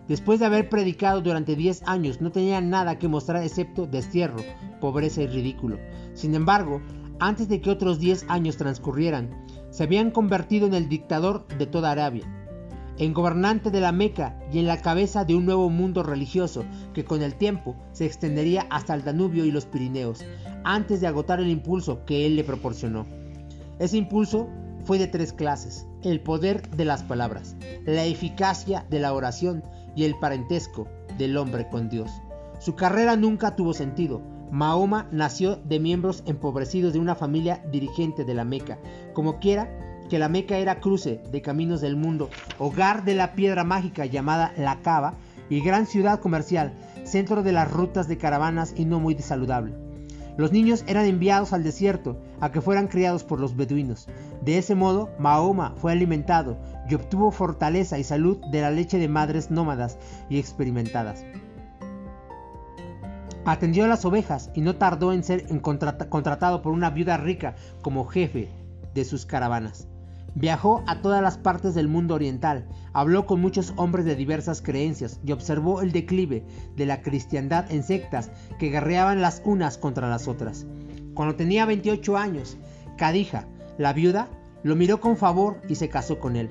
Después 0.08 0.40
de 0.40 0.48
haber 0.48 0.70
predicado 0.70 1.22
durante 1.22 1.56
10 1.56 1.84
años, 1.86 2.20
no 2.20 2.32
tenía 2.32 2.62
nada 2.62 2.98
que 2.98 3.08
mostrar 3.08 3.44
excepto 3.44 3.86
destierro, 3.86 4.38
pobreza 4.82 5.22
y 5.22 5.28
ridículo. 5.28 5.78
Sin 6.16 6.34
embargo, 6.34 6.82
antes 7.20 7.48
de 7.48 7.62
que 7.62 7.70
otros 7.70 8.00
10 8.00 8.26
años 8.30 8.58
transcurrieran, 8.58 9.46
se 9.70 9.84
habían 9.84 10.12
convertido 10.12 10.68
en 10.68 10.74
el 10.74 10.90
dictador 10.90 11.48
de 11.48 11.66
toda 11.66 11.92
Arabia, 11.92 12.24
en 12.98 13.14
gobernante 13.14 13.72
de 13.72 13.80
la 13.80 13.92
Meca 13.92 14.38
y 14.52 14.60
en 14.60 14.68
la 14.68 14.82
cabeza 14.82 15.24
de 15.24 15.36
un 15.36 15.46
nuevo 15.46 15.70
mundo 15.70 16.04
religioso 16.04 16.66
que 16.94 17.06
con 17.06 17.22
el 17.22 17.36
tiempo 17.36 17.76
se 17.94 18.06
extendería 18.06 18.68
hasta 18.70 18.94
el 18.94 19.04
Danubio 19.04 19.46
y 19.46 19.52
los 19.52 19.66
Pirineos, 19.66 20.26
antes 20.64 21.00
de 21.00 21.08
agotar 21.08 21.40
el 21.40 21.50
impulso 21.50 22.04
que 22.06 22.26
él 22.26 22.36
le 22.36 22.44
proporcionó. 22.44 23.06
Ese 23.80 23.98
impulso 23.98 24.50
fue 24.84 24.98
de 24.98 25.08
tres 25.08 25.32
clases, 25.34 25.88
el 26.04 26.20
poder 26.22 26.70
de 26.72 26.86
las 26.86 27.04
palabras, 27.04 27.56
la 27.86 28.06
eficacia 28.06 28.86
de 28.90 29.00
la 29.00 29.14
oración 29.14 29.64
y 29.96 30.04
el 30.04 30.18
parentesco 30.20 30.88
del 31.18 31.38
hombre 31.38 31.70
con 31.70 31.90
Dios. 31.90 32.12
Su 32.60 32.76
carrera 32.76 33.16
nunca 33.16 33.56
tuvo 33.56 33.74
sentido. 33.74 34.22
Mahoma 34.52 35.08
nació 35.12 35.58
de 35.58 35.80
miembros 35.80 36.24
empobrecidos 36.26 36.94
de 36.94 37.00
una 37.00 37.16
familia 37.16 37.64
dirigente 37.72 38.26
de 38.26 38.34
la 38.34 38.46
Meca. 38.46 38.80
Como 39.14 39.40
quiera, 39.40 39.70
que 40.10 40.20
la 40.20 40.30
Meca 40.30 40.58
era 40.58 40.80
cruce 40.80 41.22
de 41.32 41.42
caminos 41.42 41.82
del 41.82 41.96
mundo, 41.96 42.30
hogar 42.58 43.06
de 43.06 43.16
la 43.16 43.34
piedra 43.34 43.64
mágica 43.64 44.06
llamada 44.06 44.54
la 44.58 44.82
Cava 44.82 45.14
y 45.50 45.62
gran 45.62 45.86
ciudad 45.86 46.20
comercial, 46.20 46.74
centro 47.04 47.44
de 47.44 47.52
las 47.52 47.72
rutas 47.72 48.08
de 48.08 48.18
caravanas 48.18 48.74
y 48.76 48.86
no 48.86 49.00
muy 49.00 49.16
saludable. 49.20 49.74
Los 50.38 50.52
niños 50.54 50.86
eran 50.88 51.06
enviados 51.06 51.52
al 51.52 51.64
desierto 51.64 52.18
a 52.40 52.52
que 52.52 52.62
fueran 52.62 52.88
criados 52.88 53.26
por 53.26 53.42
los 53.42 53.58
beduinos. 53.58 54.08
De 54.42 54.58
ese 54.58 54.74
modo, 54.74 55.10
Mahoma 55.20 55.74
fue 55.76 55.92
alimentado 55.92 56.58
y 56.90 56.96
obtuvo 56.96 57.32
fortaleza 57.32 58.00
y 58.00 58.06
salud 58.06 58.38
de 58.50 58.62
la 58.62 58.72
leche 58.72 58.98
de 58.98 59.10
madres 59.10 59.52
nómadas 59.52 59.98
y 60.30 60.40
experimentadas. 60.40 61.26
Atendió 63.46 63.86
a 63.86 63.88
las 63.88 64.06
ovejas 64.06 64.52
y 64.54 64.62
no 64.62 64.76
tardó 64.76 65.14
en 65.14 65.24
ser 65.24 65.46
contratado 65.62 66.62
por 66.62 66.74
una 66.74 66.90
viuda 66.90 67.18
rica 67.18 67.56
como 67.82 68.06
jefe 68.06 68.50
de 68.94 69.06
sus 69.06 69.26
caravanas. 69.26 69.88
Viajó 70.36 70.84
a 70.88 71.02
todas 71.02 71.22
las 71.22 71.38
partes 71.38 71.74
del 71.74 71.88
mundo 71.88 72.16
oriental, 72.16 72.68
habló 72.94 73.26
con 73.26 73.42
muchos 73.42 73.74
hombres 73.78 74.06
de 74.06 74.16
diversas 74.16 74.62
creencias 74.62 75.20
y 75.26 75.32
observó 75.32 75.82
el 75.82 75.92
declive 75.92 76.46
de 76.76 76.86
la 76.86 77.02
cristiandad 77.02 77.72
en 77.72 77.84
sectas 77.84 78.32
que 78.60 78.70
guerreaban 78.70 79.22
las 79.22 79.42
unas 79.44 79.78
contra 79.78 80.10
las 80.10 80.28
otras. 80.28 80.66
Cuando 81.14 81.36
tenía 81.36 81.66
28 81.66 82.18
años, 82.18 82.58
Cadija, 82.98 83.46
la 83.78 83.94
viuda, 83.94 84.28
lo 84.64 84.76
miró 84.76 85.00
con 85.00 85.18
favor 85.18 85.62
y 85.68 85.76
se 85.76 85.90
casó 85.90 86.20
con 86.20 86.36
él. 86.36 86.50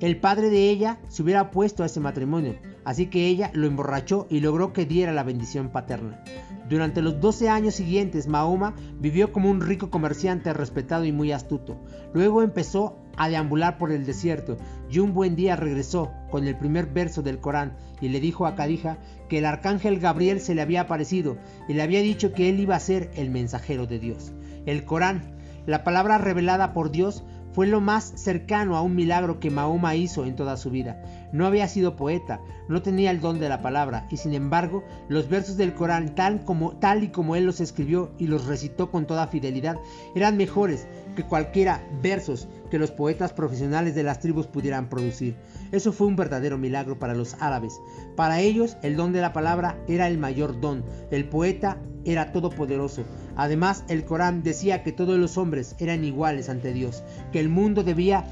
El 0.00 0.18
padre 0.18 0.50
de 0.50 0.70
ella 0.70 0.98
se 1.08 1.22
hubiera 1.22 1.42
opuesto 1.42 1.82
a 1.82 1.86
ese 1.86 2.00
matrimonio, 2.00 2.56
así 2.84 3.06
que 3.06 3.26
ella 3.26 3.50
lo 3.54 3.66
emborrachó 3.66 4.26
y 4.30 4.40
logró 4.40 4.72
que 4.72 4.86
diera 4.86 5.12
la 5.12 5.22
bendición 5.22 5.70
paterna. 5.70 6.22
Durante 6.68 7.02
los 7.02 7.20
12 7.20 7.48
años 7.48 7.74
siguientes, 7.74 8.26
Mahoma 8.26 8.74
vivió 8.98 9.32
como 9.32 9.50
un 9.50 9.60
rico 9.60 9.90
comerciante 9.90 10.52
respetado 10.52 11.04
y 11.04 11.12
muy 11.12 11.30
astuto. 11.32 11.78
Luego 12.14 12.42
empezó 12.42 12.96
a 13.16 13.28
deambular 13.28 13.78
por 13.78 13.92
el 13.92 14.06
desierto 14.06 14.56
y 14.90 14.98
un 14.98 15.12
buen 15.12 15.36
día 15.36 15.56
regresó 15.56 16.10
con 16.30 16.46
el 16.46 16.56
primer 16.56 16.86
verso 16.86 17.22
del 17.22 17.38
Corán 17.38 17.76
y 18.00 18.08
le 18.08 18.20
dijo 18.20 18.46
a 18.46 18.54
Cadija 18.54 18.98
que 19.28 19.38
el 19.38 19.44
arcángel 19.44 20.00
Gabriel 20.00 20.40
se 20.40 20.54
le 20.54 20.62
había 20.62 20.82
aparecido 20.82 21.36
y 21.68 21.74
le 21.74 21.82
había 21.82 22.00
dicho 22.00 22.32
que 22.32 22.48
él 22.48 22.60
iba 22.60 22.76
a 22.76 22.80
ser 22.80 23.10
el 23.14 23.30
mensajero 23.30 23.86
de 23.86 23.98
Dios. 23.98 24.32
El 24.66 24.84
Corán, 24.84 25.36
la 25.66 25.84
palabra 25.84 26.18
revelada 26.18 26.72
por 26.72 26.90
Dios, 26.90 27.24
fue 27.52 27.66
lo 27.68 27.80
más 27.80 28.12
cercano 28.16 28.76
a 28.76 28.82
un 28.82 28.96
milagro 28.96 29.38
que 29.38 29.50
Mahoma 29.50 29.94
hizo 29.94 30.24
en 30.24 30.34
toda 30.34 30.56
su 30.56 30.70
vida. 30.70 31.00
No 31.34 31.46
había 31.46 31.66
sido 31.66 31.96
poeta, 31.96 32.40
no 32.68 32.80
tenía 32.80 33.10
el 33.10 33.20
don 33.20 33.40
de 33.40 33.48
la 33.48 33.60
palabra, 33.60 34.06
y 34.08 34.18
sin 34.18 34.34
embargo, 34.34 34.84
los 35.08 35.28
versos 35.28 35.56
del 35.56 35.74
Corán, 35.74 36.14
tal, 36.14 37.02
y 37.02 37.08
como 37.08 37.34
él 37.34 37.44
los 37.44 37.60
escribió 37.60 38.12
y 38.18 38.28
los 38.28 38.46
recitó 38.46 38.92
con 38.92 39.04
toda 39.04 39.26
fidelidad, 39.26 39.76
eran 40.14 40.36
mejores 40.36 40.86
que 41.16 41.24
cualquiera 41.24 41.84
versos 42.00 42.46
que 42.70 42.78
los 42.78 42.92
poetas 42.92 43.32
profesionales 43.32 43.96
de 43.96 44.04
las 44.04 44.20
tribus 44.20 44.46
pudieran 44.46 44.88
producir. 44.88 45.34
Eso 45.72 45.92
fue 45.92 46.06
un 46.06 46.14
verdadero 46.14 46.56
milagro 46.56 47.00
para 47.00 47.14
los 47.14 47.34
árabes. 47.40 47.80
Para 48.14 48.40
ellos, 48.40 48.76
el 48.82 48.94
don 48.94 49.12
de 49.12 49.20
la 49.20 49.32
palabra 49.32 49.76
era 49.88 50.06
el 50.06 50.18
mayor 50.18 50.60
don. 50.60 50.84
El 51.10 51.28
poeta 51.28 51.78
era 52.04 52.32
todopoderoso. 52.32 53.04
Además, 53.36 53.84
el 53.88 54.04
Corán 54.04 54.42
decía 54.42 54.82
que 54.82 54.92
todos 54.92 55.18
los 55.18 55.36
hombres 55.36 55.74
eran 55.78 56.04
iguales 56.04 56.48
ante 56.48 56.72
Dios, 56.72 57.02
que 57.32 57.40
el 57.40 57.48
mundo 57.48 57.82
debía, 57.82 58.24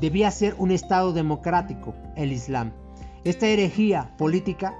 debía 0.00 0.30
ser 0.30 0.54
un 0.58 0.70
estado 0.70 1.12
democrático, 1.12 1.94
el 2.16 2.32
Islam. 2.32 2.72
Esta 3.24 3.46
herejía 3.46 4.14
política 4.16 4.74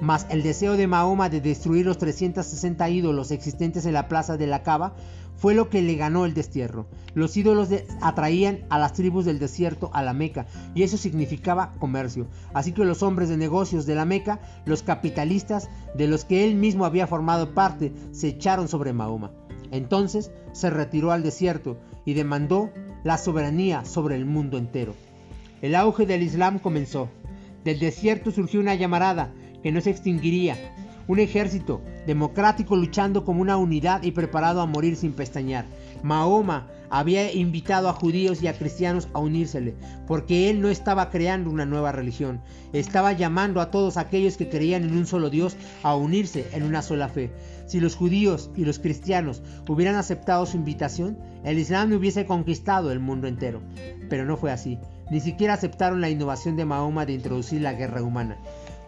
más 0.00 0.26
el 0.30 0.42
deseo 0.42 0.76
de 0.76 0.86
Mahoma 0.86 1.28
de 1.28 1.40
destruir 1.40 1.86
los 1.86 1.98
360 1.98 2.88
ídolos 2.88 3.30
existentes 3.30 3.84
en 3.86 3.94
la 3.94 4.08
plaza 4.08 4.36
de 4.36 4.46
la 4.46 4.62
Cava 4.62 4.94
fue 5.36 5.54
lo 5.54 5.68
que 5.68 5.82
le 5.82 5.94
ganó 5.94 6.24
el 6.24 6.34
destierro. 6.34 6.86
Los 7.14 7.36
ídolos 7.36 7.68
atraían 8.00 8.60
a 8.70 8.78
las 8.78 8.92
tribus 8.92 9.24
del 9.24 9.38
desierto 9.38 9.90
a 9.92 10.02
la 10.02 10.12
Meca 10.12 10.46
y 10.74 10.82
eso 10.82 10.96
significaba 10.96 11.74
comercio. 11.78 12.26
Así 12.54 12.72
que 12.72 12.84
los 12.84 13.02
hombres 13.02 13.28
de 13.28 13.36
negocios 13.36 13.86
de 13.86 13.94
la 13.94 14.04
Meca, 14.04 14.40
los 14.66 14.82
capitalistas 14.82 15.68
de 15.94 16.08
los 16.08 16.24
que 16.24 16.44
él 16.44 16.56
mismo 16.56 16.84
había 16.84 17.06
formado 17.06 17.54
parte, 17.54 17.92
se 18.10 18.28
echaron 18.28 18.68
sobre 18.68 18.92
Mahoma. 18.92 19.30
Entonces 19.70 20.32
se 20.52 20.70
retiró 20.70 21.12
al 21.12 21.22
desierto 21.22 21.78
y 22.04 22.14
demandó 22.14 22.70
la 23.08 23.16
soberanía 23.16 23.86
sobre 23.86 24.16
el 24.16 24.26
mundo 24.26 24.58
entero. 24.58 24.94
El 25.62 25.74
auge 25.76 26.04
del 26.04 26.22
Islam 26.22 26.58
comenzó. 26.58 27.08
Del 27.64 27.78
desierto 27.78 28.30
surgió 28.30 28.60
una 28.60 28.74
llamarada 28.74 29.32
que 29.62 29.72
no 29.72 29.80
se 29.80 29.88
extinguiría 29.88 30.58
un 31.06 31.18
ejército 31.18 31.80
democrático 32.06 32.76
luchando 32.76 33.24
como 33.24 33.40
una 33.40 33.56
unidad 33.56 34.02
y 34.02 34.10
preparado 34.10 34.60
a 34.60 34.66
morir 34.66 34.94
sin 34.94 35.14
pestañear. 35.14 35.64
Mahoma 36.02 36.68
había 36.90 37.32
invitado 37.32 37.88
a 37.88 37.94
judíos 37.94 38.42
y 38.42 38.46
a 38.46 38.56
cristianos 38.56 39.08
a 39.14 39.20
unírsele, 39.20 39.74
porque 40.06 40.50
él 40.50 40.60
no 40.60 40.68
estaba 40.68 41.08
creando 41.08 41.50
una 41.50 41.64
nueva 41.64 41.92
religión, 41.92 42.42
estaba 42.74 43.12
llamando 43.12 43.62
a 43.62 43.70
todos 43.70 43.96
aquellos 43.96 44.36
que 44.36 44.50
creían 44.50 44.84
en 44.84 44.96
un 44.96 45.06
solo 45.06 45.30
Dios 45.30 45.56
a 45.82 45.96
unirse 45.96 46.46
en 46.52 46.62
una 46.62 46.82
sola 46.82 47.08
fe. 47.08 47.30
Si 47.68 47.80
los 47.80 47.96
judíos 47.96 48.50
y 48.56 48.64
los 48.64 48.78
cristianos 48.78 49.42
hubieran 49.68 49.94
aceptado 49.94 50.46
su 50.46 50.56
invitación, 50.56 51.18
el 51.44 51.58
Islam 51.58 51.92
hubiese 51.92 52.24
conquistado 52.24 52.90
el 52.90 52.98
mundo 52.98 53.28
entero. 53.28 53.60
Pero 54.08 54.24
no 54.24 54.38
fue 54.38 54.50
así, 54.50 54.78
ni 55.10 55.20
siquiera 55.20 55.52
aceptaron 55.52 56.00
la 56.00 56.08
innovación 56.08 56.56
de 56.56 56.64
Mahoma 56.64 57.04
de 57.04 57.12
introducir 57.12 57.60
la 57.60 57.74
guerra 57.74 58.02
humana. 58.02 58.38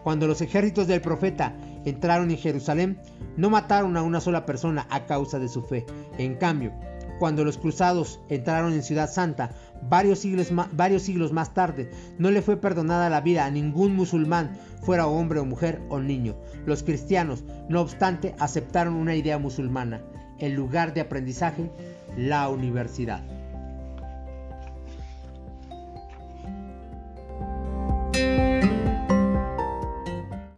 Cuando 0.03 0.25
los 0.25 0.41
ejércitos 0.41 0.87
del 0.87 0.99
profeta 0.99 1.55
entraron 1.85 2.31
en 2.31 2.37
Jerusalén, 2.37 2.97
no 3.37 3.51
mataron 3.51 3.95
a 3.97 4.01
una 4.01 4.19
sola 4.19 4.47
persona 4.47 4.87
a 4.89 5.05
causa 5.05 5.37
de 5.37 5.47
su 5.47 5.61
fe. 5.61 5.85
En 6.17 6.35
cambio, 6.35 6.73
cuando 7.21 7.45
los 7.45 7.59
cruzados 7.59 8.19
entraron 8.29 8.73
en 8.73 8.81
Ciudad 8.81 9.07
Santa, 9.07 9.51
varios 9.87 10.17
siglos, 10.17 10.51
más, 10.51 11.53
tarde, 11.53 11.91
no 12.17 12.31
le 12.31 12.41
fue 12.41 12.57
perdonada 12.57 13.11
la 13.11 13.21
vida 13.21 13.45
a 13.45 13.51
ningún 13.51 13.95
musulmán, 13.95 14.57
fuera 14.81 15.05
hombre 15.05 15.39
o 15.39 15.45
mujer 15.45 15.83
o 15.89 15.99
niño. 15.99 16.33
Los 16.65 16.81
cristianos, 16.81 17.43
no 17.69 17.79
obstante, 17.79 18.33
aceptaron 18.39 18.95
una 18.95 19.13
idea 19.13 19.37
musulmana, 19.37 20.01
el 20.39 20.53
lugar 20.53 20.95
de 20.95 21.01
aprendizaje, 21.01 21.69
la 22.17 22.49
universidad. 22.49 23.21